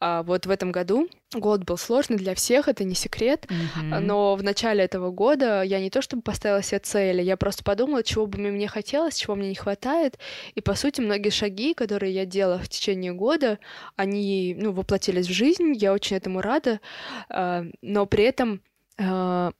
[0.00, 3.98] а, вот в этом году год был сложный для всех, это не секрет, mm-hmm.
[3.98, 8.02] но в начале этого года я не то чтобы поставила себе цели, я просто подумала,
[8.02, 10.18] чего бы мне хотелось, чего мне не хватает,
[10.54, 13.58] и по сути многие шаги, которые я делала в течение года,
[13.96, 16.80] они ну, воплотились в жизнь, я очень этому рада,
[17.28, 18.62] а, но при этом
[18.98, 19.52] а,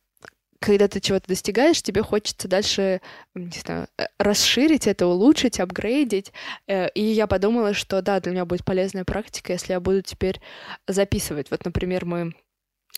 [0.61, 3.01] когда ты чего-то достигаешь, тебе хочется дальше,
[3.35, 6.33] не знаю, э, расширить это, улучшить, апгрейдить.
[6.67, 10.41] Э, и я подумала, что да, для меня будет полезная практика, если я буду теперь
[10.87, 11.51] записывать.
[11.51, 12.33] Вот, например, мы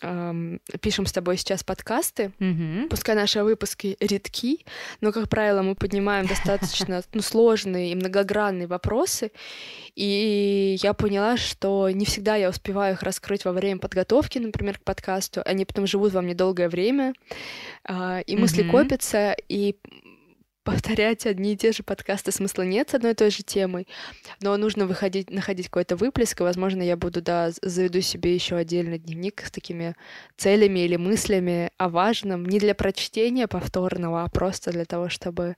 [0.02, 2.32] эм, пишем с тобой сейчас подкасты.
[2.38, 2.88] Мгм.
[2.88, 4.64] Пускай наши выпуски редки,
[5.00, 9.32] но, как правило, мы поднимаем достаточно ну, сложные и многогранные вопросы.
[9.96, 14.84] И я поняла, что не всегда я успеваю их раскрыть во время подготовки, например, к
[14.84, 15.42] подкасту.
[15.44, 17.12] Они потом живут во мне долгое время,
[17.84, 18.70] а, и мысли Мгм.
[18.70, 19.76] копятся, и
[20.64, 23.88] повторять одни и те же подкасты смысла нет с одной и той же темой,
[24.40, 28.98] но нужно выходить, находить какой-то выплеск, и, возможно, я буду, да, заведу себе еще отдельный
[28.98, 29.96] дневник с такими
[30.36, 35.56] целями или мыслями о важном, не для прочтения повторного, а просто для того, чтобы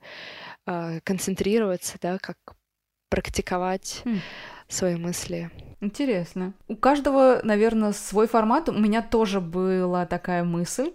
[0.65, 2.37] а, концентрироваться, да, как
[3.09, 4.19] практиковать Хм.
[4.67, 5.51] свои мысли.
[5.81, 6.53] Интересно.
[6.67, 8.69] У каждого, наверное, свой формат.
[8.69, 10.93] У меня тоже была такая мысль,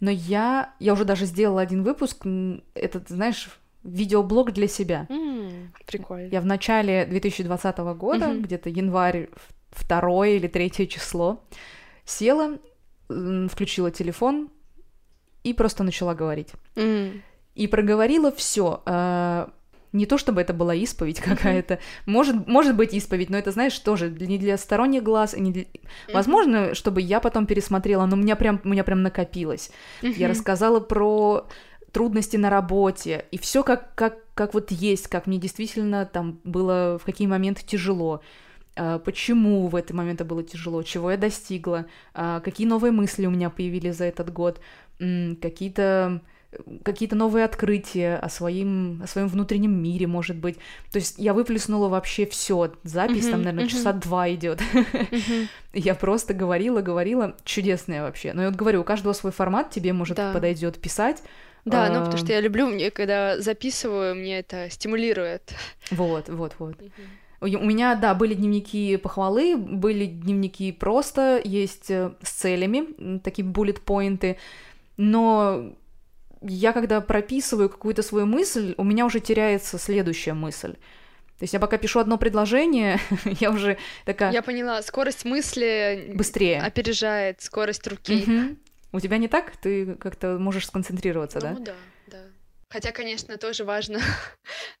[0.00, 2.24] но я, я уже даже сделала один выпуск,
[2.74, 3.48] этот, знаешь,
[3.82, 5.06] видеоблог для себя.
[5.86, 6.28] прикольно.
[6.28, 8.42] Я в начале 2020 года, Мгм.
[8.42, 9.28] где-то январь,
[9.70, 11.44] второе или третье число,
[12.04, 12.58] села,
[13.08, 14.50] включила телефон
[15.44, 16.48] и просто начала говорить.
[16.74, 17.22] М,
[17.54, 18.82] И проговорила все.
[19.92, 21.78] Не то чтобы это была исповедь какая-то.
[22.06, 25.34] Может, может быть исповедь, но это, знаешь, тоже не для сторонних глаз.
[25.36, 25.64] не для-
[26.14, 29.70] Возможно, чтобы я потом пересмотрела, но у меня прям, у меня прям накопилось.
[30.02, 31.46] Я рассказала про
[31.92, 36.98] трудности на работе, и все как, как, как вот есть, как мне действительно там было,
[37.00, 38.20] в какие моменты тяжело,
[38.78, 43.30] а, почему в эти моменты было тяжело, чего я достигла, а, какие новые мысли у
[43.30, 44.60] меня появились за этот год,
[45.40, 46.20] какие-то
[46.82, 50.56] какие-то новые открытия о своем, о своем внутреннем мире, может быть.
[50.92, 52.72] То есть я выплеснула вообще все.
[52.82, 53.68] Запись там, Мгм, наверное, мгм.
[53.70, 54.60] часа два идет.
[54.72, 55.48] Мгм.
[55.74, 58.32] Я просто говорила, говорила, чудесная вообще.
[58.32, 60.32] Но я вот говорю, у каждого свой формат, тебе, может, Да.
[60.32, 61.22] подойдет писать.
[61.66, 65.52] Да, ну А, потому что я люблю, мне когда записываю, мне это стимулирует.
[65.90, 66.76] Вот, вот, вот.
[67.40, 73.44] У у меня, да, были дневники похвалы, были дневники просто, есть э, с целями, такие
[73.44, 74.38] буллет-поинты,
[74.96, 75.72] но
[76.48, 80.74] я когда прописываю какую-то свою мысль, у меня уже теряется следующая мысль.
[81.38, 82.98] То есть я пока пишу одно предложение,
[83.40, 86.62] я уже такая Я поняла, скорость мысли быстрее.
[86.62, 88.56] опережает скорость руки.
[88.92, 89.54] У тебя не так?
[89.58, 91.50] Ты как-то можешь сконцентрироваться, да?
[91.52, 91.74] Ну да,
[92.06, 92.22] да.
[92.70, 94.00] Хотя, конечно, тоже важно.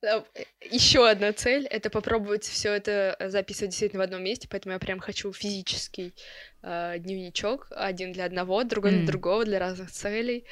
[0.70, 4.78] Еще одна цель это попробовать все это э, записывать действительно в одном месте, поэтому я
[4.78, 6.14] прям хочу физический
[6.62, 10.46] э, дневничок, один для одного, другой для другого, для разных целей.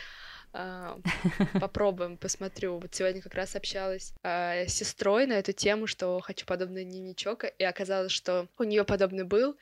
[1.61, 2.79] Попробуем, посмотрю.
[2.79, 7.45] Вот сегодня как раз общалась а, с сестрой на эту тему, что хочу подобный дневничок,
[7.59, 9.57] и оказалось, что у нее подобный был,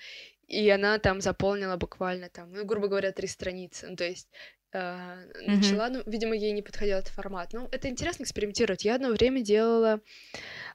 [0.48, 3.88] и она там заполнила буквально там, ну, грубо говоря, три страницы.
[3.88, 4.28] Ну, то есть
[4.74, 5.50] а, Мгм.
[5.50, 7.52] начала, ну, видимо, ей не подходил этот формат.
[7.52, 8.85] Ну, это интересно экспериментировать.
[8.85, 10.00] Я одно время делала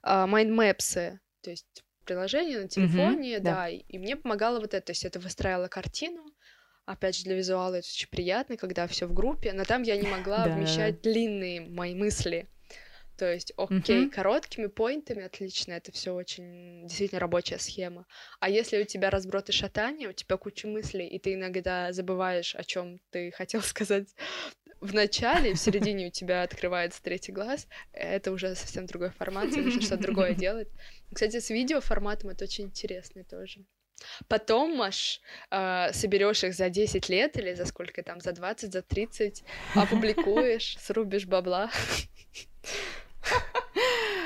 [0.01, 3.56] а, майндмэпсы, то есть приложение на телефоне, да.
[3.56, 6.25] да, и, и мне помогало вот это, то есть это выстраивала картину,
[6.88, 10.08] опять же, для визуала это очень приятно, когда все в группе, но там я не
[10.08, 10.50] могла Да.
[10.50, 12.47] вмещать длинные мои мысли.
[13.17, 14.12] То есть, окей, Мгм.
[14.12, 18.06] короткими поинтами отлично, это все очень действительно рабочая схема.
[18.39, 22.56] А если у тебя разброд и шатание, у тебя куча мыслей, и ты иногда забываешь,
[22.56, 24.10] о чем ты хотел сказать
[24.80, 29.82] в начале, в середине у тебя открывается третий глаз, это уже совсем другой формат, нужно
[29.82, 30.69] что-то другое делать.
[31.13, 33.65] Кстати, с видеоформатом это очень интересно тоже.
[34.27, 38.81] Потом, Маш, а, соберешь их за 10 лет или за сколько там, за 20, за
[38.81, 39.43] 30,
[39.75, 41.69] опубликуешь, срубишь бабла.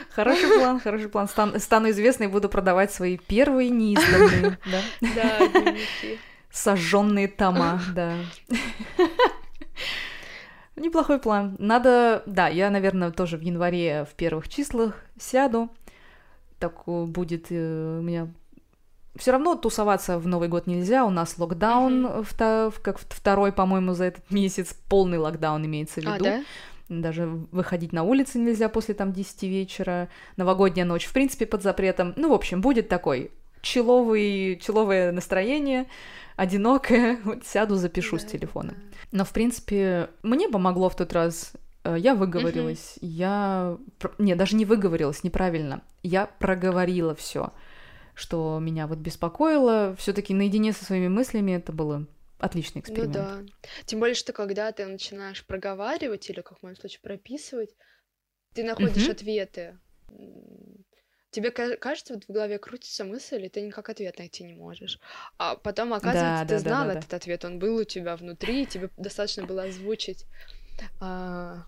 [0.09, 1.27] Хороший план, хороший план.
[1.27, 4.81] Стан- стану известной и буду продавать свои первые неизданные, да,
[5.15, 6.19] Да, дневники.
[6.51, 8.15] сожженные тома, да.
[10.75, 11.55] Неплохой план.
[11.59, 15.69] Надо, да, я, наверное, тоже в январе в первых числах сяду.
[16.59, 18.33] Так э, будет э, у меня
[19.21, 24.05] все равно тусоваться в Новый год нельзя, у нас локдаун, в- как второй, по-моему, за
[24.05, 26.23] этот месяц, полный локдаун имеется в А, виду.
[26.25, 26.43] да?
[26.89, 30.09] Даже выходить на улицы нельзя после там 10 вечера.
[30.37, 32.13] Новогодняя ночь, в принципе, под запретом.
[32.17, 33.31] Ну, в общем, будет такой
[33.61, 35.85] человый, человое настроение,
[36.35, 37.17] одинокое.
[37.23, 38.73] Вот сяду, запишу с Да, телефона.
[38.75, 39.17] да.
[39.19, 41.53] Но, в принципе, мне помогло в тот раз.
[41.83, 42.95] э, Я выговорилась.
[43.01, 43.77] Я...
[43.99, 45.81] пр- Не, даже не выговорилась, неправильно.
[46.03, 47.51] Я проговорила все,
[48.15, 49.95] что меня вот беспокоило.
[49.97, 52.05] все таки наедине со своими мыслями это было
[52.39, 53.13] отличный Ну эксперимент.
[53.13, 53.39] да.
[53.85, 57.75] Тем более, что когда ты начинаешь проговаривать или, как в моем случае, прописывать,
[58.53, 59.11] ты находишь Мгм.
[59.11, 59.77] ответы.
[61.29, 64.99] Тебе ка- кажется, вот в голове крутится мысль, и ты никак ответ найти не можешь.
[65.37, 66.99] А потом, оказывается, Да, ты да, да, знал да, да.
[66.99, 70.25] этот ответ, он был у тебя внутри, и тебе достаточно было озвучить.
[70.99, 71.63] А,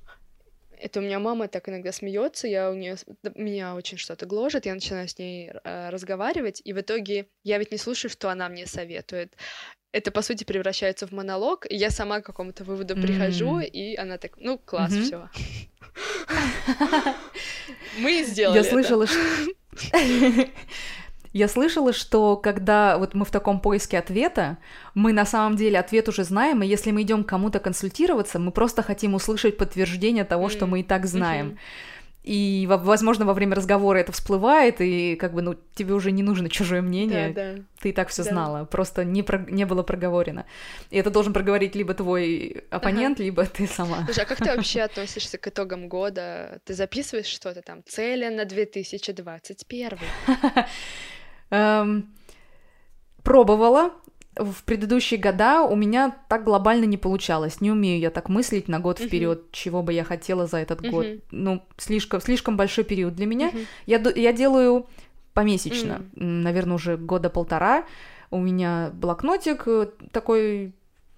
[0.84, 2.98] Это у меня мама так иногда смеется, я у нее
[3.36, 7.72] меня очень что-то гложет, я начинаю с ней э, разговаривать, и в итоге я ведь
[7.72, 9.34] не слушаю, что она мне советует.
[9.94, 13.66] это, по сути, превращается в монолог, и я сама к какому-то выводу прихожу, mm.
[13.66, 15.04] и она так, ну, класс, mm-hmm.
[15.04, 15.30] все.
[18.00, 19.20] Мы сделали Я слышала, что...
[21.34, 24.58] Я слышала, что когда вот мы в таком поиске ответа,
[24.94, 28.52] мы на самом деле ответ уже знаем, и если мы идем к кому-то консультироваться, мы
[28.52, 31.48] просто хотим услышать подтверждение того, что мы и так знаем.
[31.48, 31.58] Mm-hmm.
[32.24, 36.50] И, возможно, во время разговора это всплывает, и как бы, ну, тебе уже не нужно
[36.50, 37.34] чужое мнение.
[37.34, 37.64] Да, да.
[37.82, 38.30] Ты и так все да.
[38.30, 39.40] знала, просто не, про...
[39.40, 40.46] не было проговорено.
[40.90, 43.26] И это должен проговорить либо твой оппонент, ага.
[43.26, 44.06] либо ты сама.
[44.06, 46.62] Слушай, а как ты вообще относишься к итогам года?
[46.64, 47.84] Ты записываешь что-то там?
[47.84, 49.98] Цели на 2021?
[51.54, 52.10] Эм,
[53.22, 53.92] пробовала,
[54.36, 57.62] в предыдущие года у меня так глобально не получалось.
[57.62, 59.50] Не умею я так мыслить на год вперед, uh-huh.
[59.52, 60.90] чего бы я хотела за этот uh-huh.
[60.90, 61.06] год.
[61.30, 63.52] Ну, слишком, слишком большой период для меня.
[63.52, 63.66] Uh-huh.
[63.86, 64.88] Я, я делаю
[65.36, 66.24] помесячно, uh-huh.
[66.24, 67.86] наверное, уже года полтора.
[68.32, 70.74] У меня блокнотик э, такой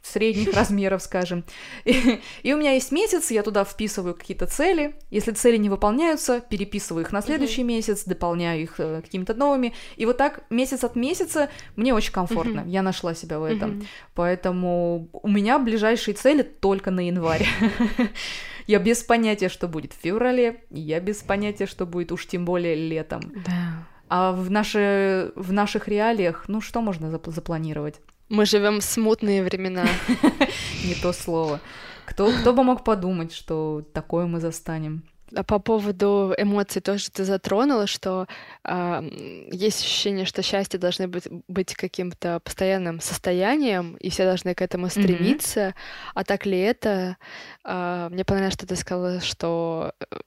[0.06, 1.44] средних размеров, скажем.
[1.84, 4.96] И, и у меня есть месяц, я туда вписываю какие-то цели.
[5.10, 7.66] Если цели не выполняются, переписываю их на следующий mm-hmm.
[7.66, 9.74] месяц, дополняю их э, какими-то новыми.
[9.96, 12.62] И вот так месяц от месяца мне очень комфортно.
[12.62, 12.70] Mm-hmm.
[12.70, 13.72] Я нашла себя в этом.
[13.72, 13.86] Mm-hmm.
[14.14, 17.48] Поэтому у меня ближайшие цели только на январь.
[18.68, 22.74] Я без понятия, что будет в феврале, я без понятия, что будет уж тем более
[22.74, 23.22] летом.
[23.46, 23.86] Да.
[24.10, 28.02] А в, наши, в наших реалиях, ну что можно запланировать?
[28.30, 29.86] Мы живем в смутные времена.
[30.84, 31.60] Не то слово.
[32.06, 35.04] Кто, кто бы мог подумать, что такое мы застанем?
[35.36, 38.28] А по поводу эмоций тоже ты затронула, что
[38.64, 39.10] э,
[39.52, 44.88] есть ощущение, что счастье должно быть, быть каким-то постоянным состоянием, и все должны к этому
[44.90, 45.60] стремиться.
[45.60, 45.74] Mm-hmm.
[46.14, 47.18] А так ли это?
[47.64, 50.18] Э, мне понравилось, что ты сказала, что э,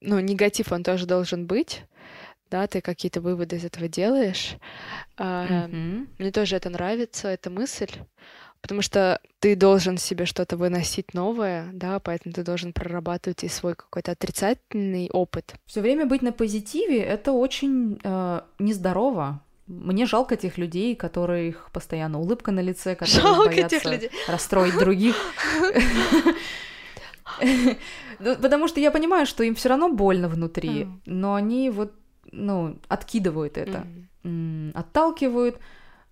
[0.00, 1.82] ну, негатив он тоже должен быть
[2.54, 4.54] да, ты какие-то выводы из этого делаешь.
[5.18, 6.06] Mm-hmm.
[6.18, 7.90] Мне тоже это нравится, эта мысль,
[8.60, 13.74] потому что ты должен себе что-то выносить новое, да, поэтому ты должен прорабатывать и свой
[13.74, 15.54] какой-то отрицательный опыт.
[15.66, 19.40] Все время быть на позитиве это очень э, нездорово.
[19.66, 25.16] Мне жалко тех людей, которых постоянно улыбка на лице, которые жалко боятся расстроить других.
[28.20, 31.92] Ну, потому что я понимаю, что им все равно больно внутри, но они вот
[32.32, 33.86] ну, откидывают это,
[34.24, 34.72] mm-hmm.
[34.74, 35.58] отталкивают,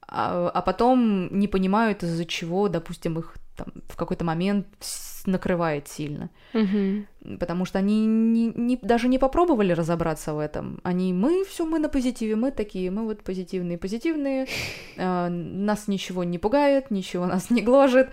[0.07, 4.67] а, а потом не понимают, из-за чего, допустим, их там в какой-то момент
[5.27, 6.31] накрывает сильно.
[6.53, 7.39] Mm-hmm.
[7.39, 10.81] Потому что они не, не, даже не попробовали разобраться в этом.
[10.83, 14.47] Они, мы все, мы на позитиве, мы такие, мы вот позитивные, позитивные,
[14.97, 18.11] э, нас ничего не пугает, ничего нас не гложет.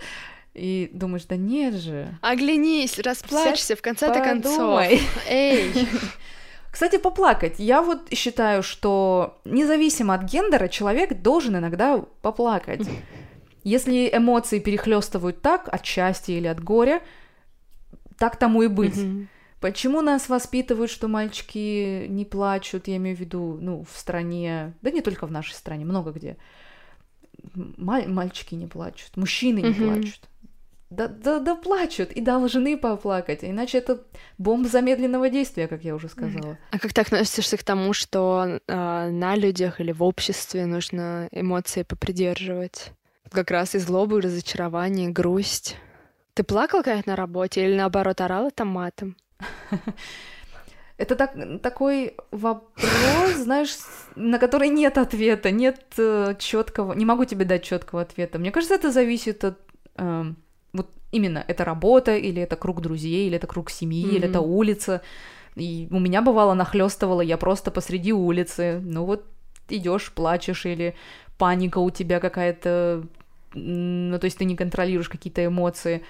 [0.54, 2.08] И думаешь, да нет же.
[2.22, 4.82] Оглянись, расплачься, в конце-то концов.
[5.28, 5.72] Эй!
[6.70, 7.54] Кстати, поплакать.
[7.58, 12.88] Я вот считаю, что независимо от гендера человек должен иногда поплакать.
[13.64, 17.02] Если эмоции перехлестывают так от счастья или от горя,
[18.18, 18.98] так тому и быть.
[19.60, 24.90] Почему нас воспитывают, что мальчики не плачут, я имею в виду, ну, в стране, да
[24.90, 26.38] не только в нашей стране, много где.
[27.54, 30.29] Маль- мальчики не плачут, мужчины не плачут
[30.90, 34.02] да, да, да плачут и должны поплакать, иначе это
[34.38, 36.58] бомба замедленного действия, как я уже сказала.
[36.72, 41.84] А как ты относишься к тому, что э, на людях или в обществе нужно эмоции
[41.84, 42.90] попридерживать?
[43.30, 45.76] Как раз и злобу, и разочарование, грусть.
[46.34, 49.16] Ты плакал когда на работе или наоборот орал там матом?
[50.96, 53.70] Это так, такой вопрос, знаешь,
[54.16, 58.38] на который нет ответа, нет э, четкого, не могу тебе дать четкого ответа.
[58.38, 59.58] Мне кажется, это зависит от
[59.96, 60.24] э,
[60.72, 64.16] вот именно это работа, или это круг друзей, или это круг семьи, mm-hmm.
[64.16, 65.02] или это улица.
[65.56, 68.80] И у меня бывало нахлестывало, я просто посреди улицы.
[68.82, 69.24] Ну вот
[69.68, 70.94] идешь, плачешь, или
[71.38, 73.04] паника у тебя какая-то,
[73.54, 76.02] ну то есть ты не контролируешь какие-то эмоции.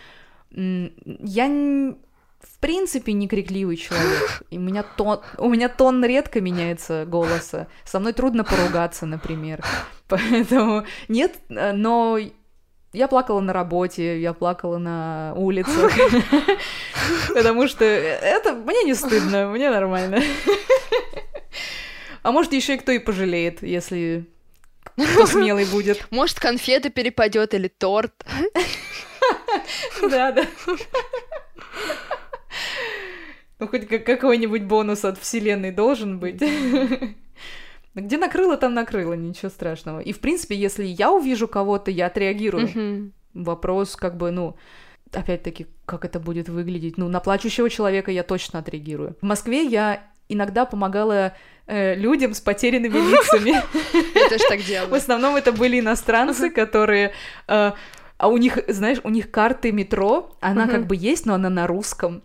[0.50, 1.94] Я
[2.40, 4.42] в принципе не крикливый человек.
[4.50, 7.68] И у меня тон, у меня тон редко меняется голоса.
[7.84, 9.62] Со мной трудно поругаться, например.
[10.08, 12.18] Поэтому нет, но
[12.92, 15.92] я плакала на работе, я плакала на улицах,
[17.34, 20.22] потому что это мне не стыдно, мне нормально.
[22.22, 24.26] А может, еще и кто и пожалеет, если
[24.96, 26.06] кто смелый будет.
[26.10, 28.12] Может, конфеты перепадет или торт.
[30.02, 30.46] Да, да.
[33.58, 36.42] Ну, хоть какой-нибудь бонус от вселенной должен быть.
[37.94, 40.00] Где накрыло, там накрыло, ничего страшного.
[40.00, 42.68] И, в принципе, если я увижу кого-то, я отреагирую.
[42.68, 43.10] Mm-hmm.
[43.34, 44.56] Вопрос, как бы, ну,
[45.12, 46.98] опять-таки, как это будет выглядеть.
[46.98, 49.16] Ну, на плачущего человека я точно отреагирую.
[49.20, 51.34] В Москве я иногда помогала
[51.66, 53.50] э, людям с потерянными лицами.
[54.14, 54.88] Я тоже так делала.
[54.88, 57.12] В основном это были иностранцы, которые...
[57.48, 57.72] Э,
[58.18, 61.66] а у них, знаешь, у них карты метро, она как бы есть, но она на
[61.66, 62.22] русском.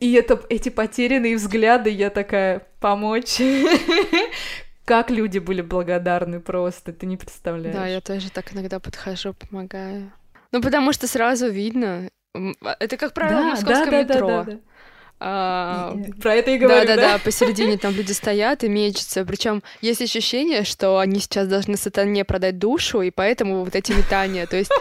[0.00, 3.38] И это, эти потерянные взгляды, я такая, помочь.
[4.90, 7.76] Как люди были благодарны просто, ты не представляешь.
[7.76, 10.10] Да, я тоже так иногда подхожу, помогаю.
[10.50, 14.26] Ну, потому что сразу видно, а, это, как правило, да, в московском да, да, метро.
[14.26, 14.58] Да, да, да.
[15.20, 16.96] А, Про это и говорю, да?
[16.96, 19.24] Да, да, посередине там люди стоят и мечутся.
[19.24, 24.46] Причем есть ощущение, что они сейчас должны сатане продать душу, и поэтому вот эти метания,
[24.46, 24.72] то есть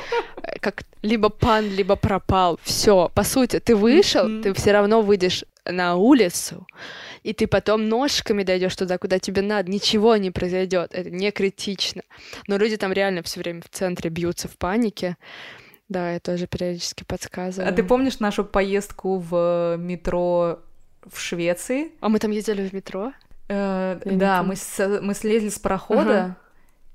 [0.42, 2.60] э, как либо пан, либо пропал.
[2.64, 6.68] Все, по сути, ты вышел, ты все равно выйдешь на улицу,
[7.24, 12.04] и ты потом ножками дойдешь туда, куда тебе надо, ничего не произойдет, это не критично.
[12.48, 15.18] Но люди там реально все время в центре бьются в панике.
[15.90, 17.72] Да, я тоже периодически подсказываю.
[17.72, 20.60] А ты помнишь нашу поездку в метро
[21.06, 21.92] в Швеции?
[22.00, 23.14] А мы там ездили в метро?
[23.48, 26.38] Э, да, мы, с, мы слезли с парохода, ага.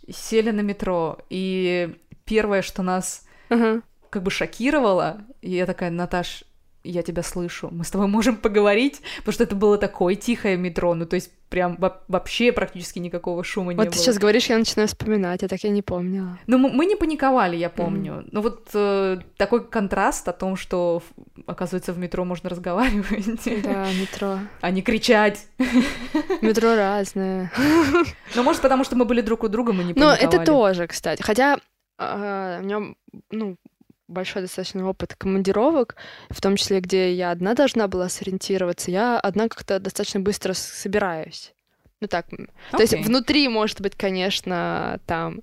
[0.09, 3.83] сели на метро, и первое, что нас ага.
[4.11, 6.45] как бы шокировало, и я такая, Наташ,
[6.85, 10.95] я тебя слышу, мы с тобой можем поговорить, потому что это было такое тихое метро,
[10.95, 11.79] ну то есть прям
[12.09, 13.85] вообще практически никакого шума вот не было.
[13.85, 16.39] Вот ты сейчас говоришь, я начинаю вспоминать, я так я не помнила.
[16.47, 18.29] Ну мы, мы не паниковали, я помню, mm-hmm.
[18.33, 21.03] но вот э, такой контраст о том, что
[21.47, 23.25] оказывается в метро можно разговаривать.
[23.63, 24.39] Да, метро.
[24.61, 25.47] А не кричать.
[26.43, 27.51] Метро разное.
[28.35, 30.23] Ну может потому, что мы были друг у друга, мы не паниковали.
[30.23, 31.59] Ну это тоже, кстати, хотя
[31.99, 32.95] у меня,
[33.31, 33.57] ну,
[34.09, 35.97] большой достаточно опыт командировок,
[36.31, 41.55] в том числе, где я одна должна была сориентироваться, я одна как-то достаточно быстро собираюсь.
[42.01, 42.49] Ну так, okay.
[42.73, 45.41] то есть внутри, может быть, конечно, там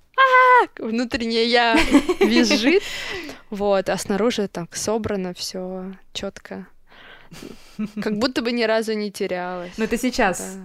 [0.78, 1.76] внутренне я
[2.20, 2.82] визжит,
[3.50, 6.68] вот, а снаружи так собрано все четко,
[8.00, 9.72] как будто бы ни разу не терялась.
[9.76, 10.56] Ну это сейчас,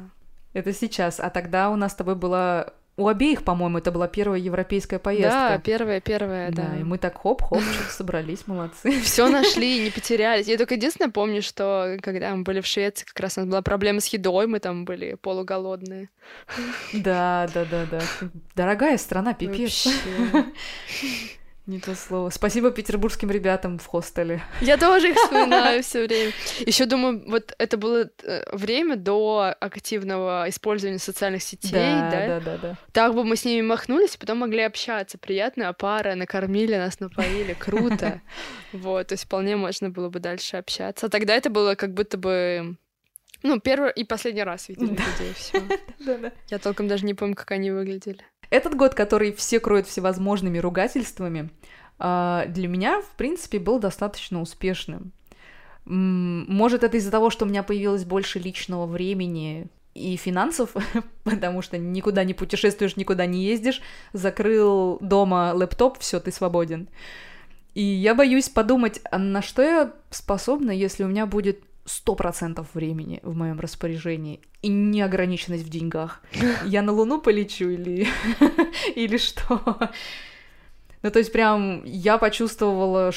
[0.54, 4.40] это сейчас, а тогда у нас с тобой была у обеих, по-моему, это была первая
[4.40, 5.50] европейская поездка.
[5.50, 6.64] Да, первая, первая, да.
[6.64, 9.00] Да, и мы так хоп-хоп, собрались, молодцы.
[9.04, 10.48] Все нашли, не потерялись.
[10.48, 13.62] Я только единственное помню, что когда мы были в Швеции, как раз у нас была
[13.62, 16.10] проблема с едой, мы там были полуголодные.
[16.92, 18.02] Да, да, да, да.
[18.56, 19.88] Дорогая страна, пипец.
[21.68, 22.30] Не то слово.
[22.30, 24.42] Спасибо петербургским ребятам в хостеле.
[24.62, 26.32] Я тоже их вспоминаю все время.
[26.66, 32.10] Еще думаю, вот это было э, время до активного использования социальных сетей, да?
[32.10, 32.58] Да, да, да.
[32.58, 32.78] да.
[32.94, 35.18] Так бы мы с ними махнулись, потом могли общаться.
[35.18, 38.22] Приятная пара, накормили нас, напоили, круто.
[38.74, 41.08] Вот, то есть вполне можно было бы дальше общаться.
[41.08, 42.78] А тогда это было как будто бы
[43.44, 45.62] ну, первый и последний раз видели людей, все.
[46.50, 48.24] Я толком даже не помню, как они выглядели.
[48.50, 51.50] Этот год, который все кроют всевозможными ругательствами,
[52.00, 55.12] а, для меня, в принципе, был достаточно успешным.
[55.86, 60.76] Может, это из-за того, что у меня появилось больше личного времени и финансов,
[61.24, 63.82] потому что никуда не путешествуешь, никуда не ездишь,
[64.14, 66.90] закрыл дома лэптоп, все, ты свободен.
[67.74, 72.68] И я боюсь подумать, а на что я способна, если у меня будет сто процентов
[72.74, 76.22] времени в моем распоряжении и неограниченность в деньгах.
[76.66, 78.08] Я на Луну полечу или,
[78.96, 79.80] или что?
[81.02, 83.12] Ну, то есть прям я почувствовала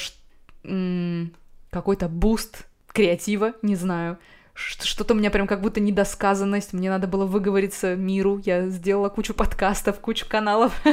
[1.71, 4.17] какой-то буст креатива, не знаю.
[4.53, 9.33] Что-то у меня прям как будто недосказанность, мне надо было выговориться миру, я сделала кучу
[9.33, 10.79] подкастов, кучу каналов.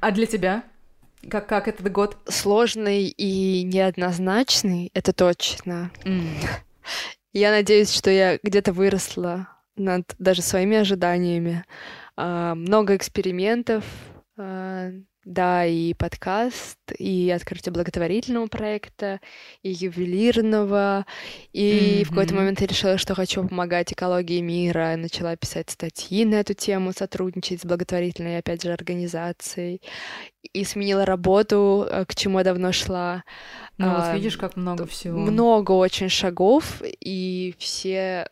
[0.00, 0.64] А для тебя?
[1.28, 2.16] Как, как этот год?
[2.26, 5.90] Сложный и неоднозначный, это точно.
[6.04, 6.26] Mm.
[7.32, 11.64] Я надеюсь, что я где-то выросла над даже своими ожиданиями.
[12.18, 13.84] Uh, много экспериментов,
[14.36, 19.20] uh, да, и подкаст, и открытие благотворительного проекта,
[19.62, 21.06] и ювелирного.
[21.52, 22.04] И mm-hmm.
[22.04, 24.94] в какой-то момент я решила, что хочу помогать экологии мира.
[24.96, 29.80] Начала писать статьи на эту тему, сотрудничать с благотворительной, опять же, организацией.
[30.52, 33.22] И сменила работу, э, к чему я давно шла.
[33.78, 35.18] Ну, а, вот видишь, как много всего.
[35.18, 38.28] Много очень шагов, и все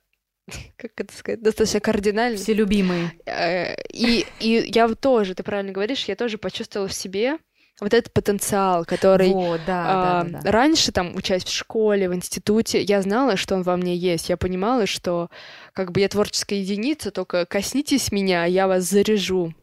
[0.77, 2.37] как это сказать, достаточно кардинально.
[2.37, 3.13] Все любимые.
[3.27, 7.39] Э, и, и я тоже, ты правильно говоришь, я тоже почувствовала в себе
[7.81, 10.51] вот этот потенциал, который вот, да, а, да, да, да.
[10.51, 14.29] раньше, там, учась в школе, в институте, я знала, что он во мне есть.
[14.29, 15.31] Я понимала, что
[15.73, 19.55] как бы я творческая единица, только коснитесь меня, я вас заряжу.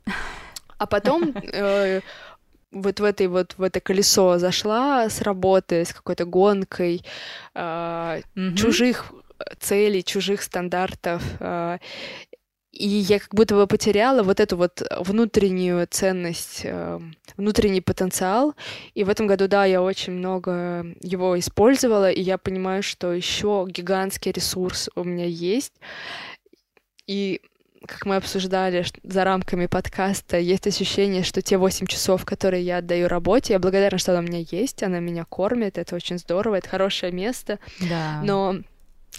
[0.78, 2.02] А потом э,
[2.72, 7.04] вот в этой вот в это колесо зашла с работы, с какой-то гонкой
[7.54, 8.56] э, mm-hmm.
[8.56, 9.14] чужих
[9.60, 11.22] целей, чужих стандартов.
[11.40, 11.80] А,
[12.72, 17.00] И я как будто бы потеряла вот эту вот внутреннюю ценность, э,
[17.38, 18.54] внутренний потенциал.
[18.94, 23.66] И в этом году, да, я очень много его использовала, и я понимаю, что еще
[23.68, 25.74] гигантский ресурс у меня есть.
[27.08, 27.42] И
[27.88, 33.08] как мы обсуждали за рамками подкаста, есть ощущение, что те 8 часов, которые я отдаю
[33.08, 36.70] работе, я благодарна, что она у меня есть, она меня кормит, это очень здорово, это
[36.70, 37.60] хорошее место.
[37.80, 38.22] Да.
[38.24, 38.58] Но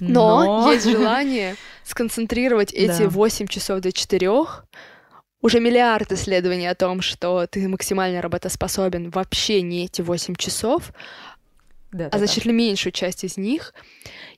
[0.01, 0.72] но, Но...
[0.72, 3.09] есть желание сконцентрировать эти да.
[3.09, 4.30] 8 часов до 4
[5.40, 10.92] уже миллиард исследований о том, что ты максимально работоспособен вообще не эти 8 часов,
[11.92, 12.59] да, а да, значительно да.
[12.59, 13.72] меньшую часть из них,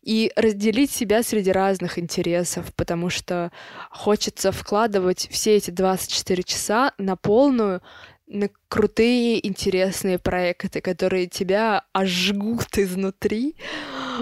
[0.02, 3.50] и разделить себя среди разных интересов, потому что
[3.90, 7.82] хочется вкладывать все эти 24 часа на полную,
[8.26, 13.56] на крутые, интересные проекты, которые тебя ожгут изнутри.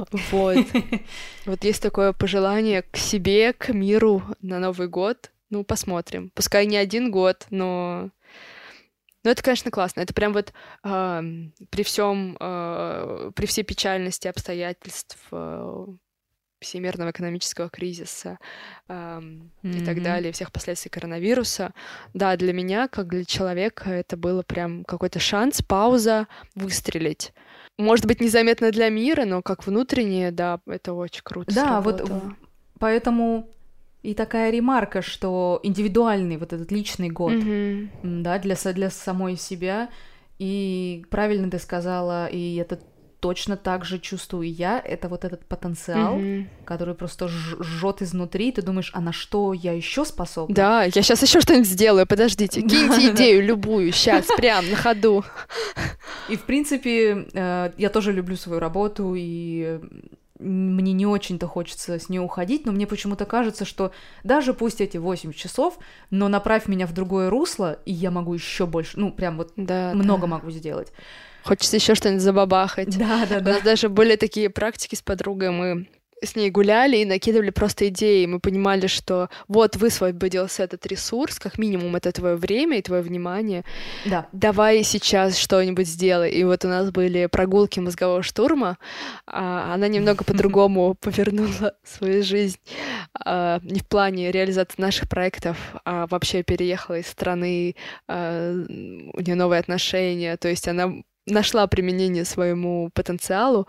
[0.31, 0.67] Вот.
[1.47, 5.31] Вот есть такое пожелание к себе, к миру на Новый год.
[5.51, 6.31] Ну, посмотрим.
[6.35, 8.11] Пускай не один год, но
[9.25, 10.01] но это, конечно, классно.
[10.01, 10.53] Это прям вот
[10.85, 11.23] э,
[11.71, 15.87] при всем, э, при всей печальности обстоятельств э,
[16.61, 18.39] всемирного экономического кризиса
[18.89, 19.53] э, mm-hmm.
[19.63, 21.73] и так далее, всех последствий коронавируса.
[22.15, 27.33] Да, для меня, как для человека, это было прям какой-то шанс, пауза, выстрелить.
[27.79, 31.55] Может быть, незаметно для мира, но как внутреннее, да, это очень круто.
[31.55, 32.09] Да, сработало.
[32.09, 32.23] вот
[32.79, 33.49] поэтому
[34.03, 37.89] и такая ремарка, что индивидуальный вот этот личный год, mm-hmm.
[38.03, 39.91] да, для, для самой себя.
[40.39, 42.79] И правильно ты сказала, и это
[43.21, 46.47] точно так же чувствую я, это вот этот потенциал, mm-hmm.
[46.65, 50.55] который просто жжет изнутри, ты думаешь, а на что я еще способна?
[50.55, 55.25] Да, я сейчас еще что-нибудь сделаю, подождите, киньте идею любую, сейчас, прям на ходу.
[56.29, 59.81] И, в принципе, э, я тоже люблю свою работу, и
[60.39, 63.93] мне не очень-то хочется с нее уходить, но мне почему-то кажется, что
[64.23, 65.79] даже пусть эти 8 часов,
[66.11, 69.93] но направь меня в другое русло, и я могу еще больше, ну, прям вот да,
[69.95, 70.27] много да.
[70.29, 70.93] могу сделать.
[71.49, 72.99] Хочется еще что-нибудь забабахать.
[72.99, 73.51] Да, да, да.
[73.51, 75.87] У нас даже были такие практики с подругой, мы
[76.23, 78.27] с ней гуляли и накидывали просто идеи.
[78.27, 83.65] Мы понимали, что вот высвободился этот ресурс, как минимум это твое время и твое внимание.
[84.05, 84.27] Да.
[84.33, 86.31] Давай сейчас что-нибудь сделай.
[86.33, 88.77] И вот у нас были прогулки мозгового штурма.
[89.27, 92.59] А она немного по-другому повернула свою жизнь.
[93.25, 97.75] А, не в плане реализации наших проектов, а вообще переехала из страны,
[98.07, 100.37] а, у нее новые отношения.
[100.37, 100.93] То есть она
[101.29, 103.67] нашла применение своему потенциалу,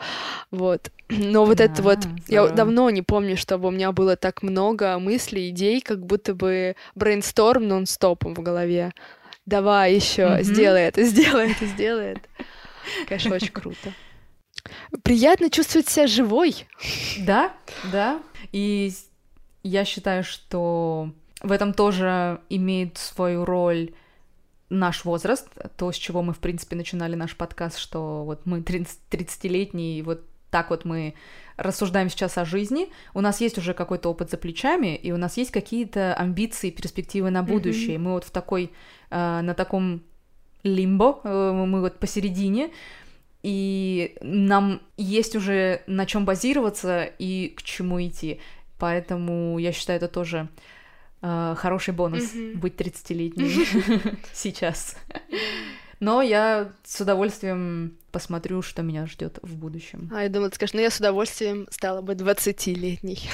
[0.52, 0.92] вот.
[1.10, 5.50] Но вот это вот, я давно не помню, чтобы у меня было так много мыслей,
[5.50, 8.94] идей, как будто бы брейнсторм нон-стопом в голове.
[9.46, 12.22] Давай еще, сделай это, сделай это, сделай это.
[13.08, 13.94] Конечно, очень круто.
[15.04, 16.68] Приятно чувствовать себя живой.
[17.20, 17.54] Да,
[17.92, 18.22] да.
[18.52, 18.92] И
[19.64, 23.92] я считаю, что в этом тоже имеет свою роль
[24.70, 25.48] наш возраст,
[25.78, 30.24] то, с чего мы, в принципе, начинали наш подкаст, что вот мы 30-летние, и вот
[30.50, 31.14] так вот мы
[31.58, 35.38] рассуждаем сейчас о жизни, у нас есть уже какой-то опыт за плечами, и у нас
[35.38, 37.96] есть какие-то амбиции, перспективы на будущее.
[37.96, 38.00] Mm-hmm.
[38.00, 38.72] Мы вот в такой,
[39.10, 40.02] э, на таком
[40.64, 42.72] лимбо, э, мы вот посередине,
[43.44, 48.40] и нам есть уже на чем базироваться и к чему идти.
[48.78, 50.50] Поэтому я считаю, это тоже
[51.22, 52.58] э, хороший бонус mm-hmm.
[52.58, 54.96] быть 30-летней сейчас.
[56.00, 60.10] Но я с удовольствием посмотрю, что меня ждет в будущем.
[60.14, 63.30] А я думала, ты скажешь, ну я с удовольствием стала бы 20-летней.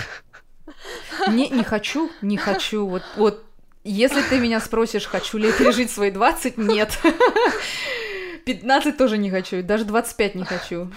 [1.29, 2.87] Не, не хочу, не хочу.
[2.87, 3.45] Вот, вот
[3.83, 6.99] если ты меня спросишь, хочу ли я пережить свои 20, нет.
[8.45, 10.91] 15 тоже не хочу, даже 25 не хочу.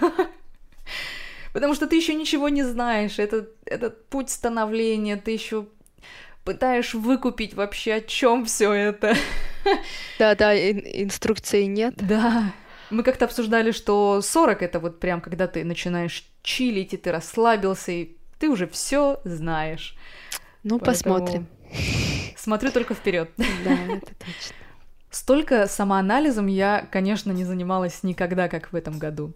[1.52, 3.18] Потому что ты еще ничего не знаешь.
[3.18, 5.66] Это, этот путь становления, ты еще
[6.44, 9.14] пытаешь выкупить вообще, о чем все это.
[10.18, 11.94] Да-да, инструкции нет.
[11.96, 12.52] Да.
[12.90, 17.92] Мы как-то обсуждали, что 40 это вот прям, когда ты начинаешь чилить, и ты расслабился,
[17.92, 19.96] и ты уже все знаешь.
[20.62, 21.46] Ну, Поэтому посмотрим.
[22.36, 23.30] Смотрю только вперед.
[23.36, 24.56] Да, это точно.
[25.10, 29.32] Столько самоанализом я, конечно, не занималась никогда, как в этом году.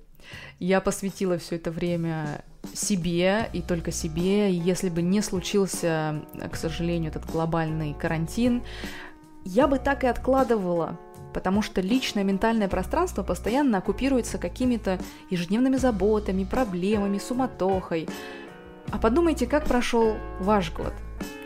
[0.58, 4.50] Я посвятила все это время себе и только себе.
[4.50, 8.62] И если бы не случился, к сожалению, этот глобальный карантин,
[9.44, 10.98] я бы так и откладывала,
[11.32, 14.98] потому что личное ментальное пространство постоянно оккупируется какими-то
[15.30, 18.08] ежедневными заботами, проблемами, суматохой.
[18.90, 20.92] А подумайте, как прошел ваш год.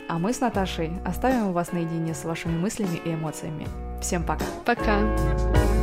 [0.07, 3.67] А мы с Наташей оставим вас наедине с вашими мыслями и эмоциями.
[4.01, 4.45] Всем пока.
[4.65, 5.82] Пока.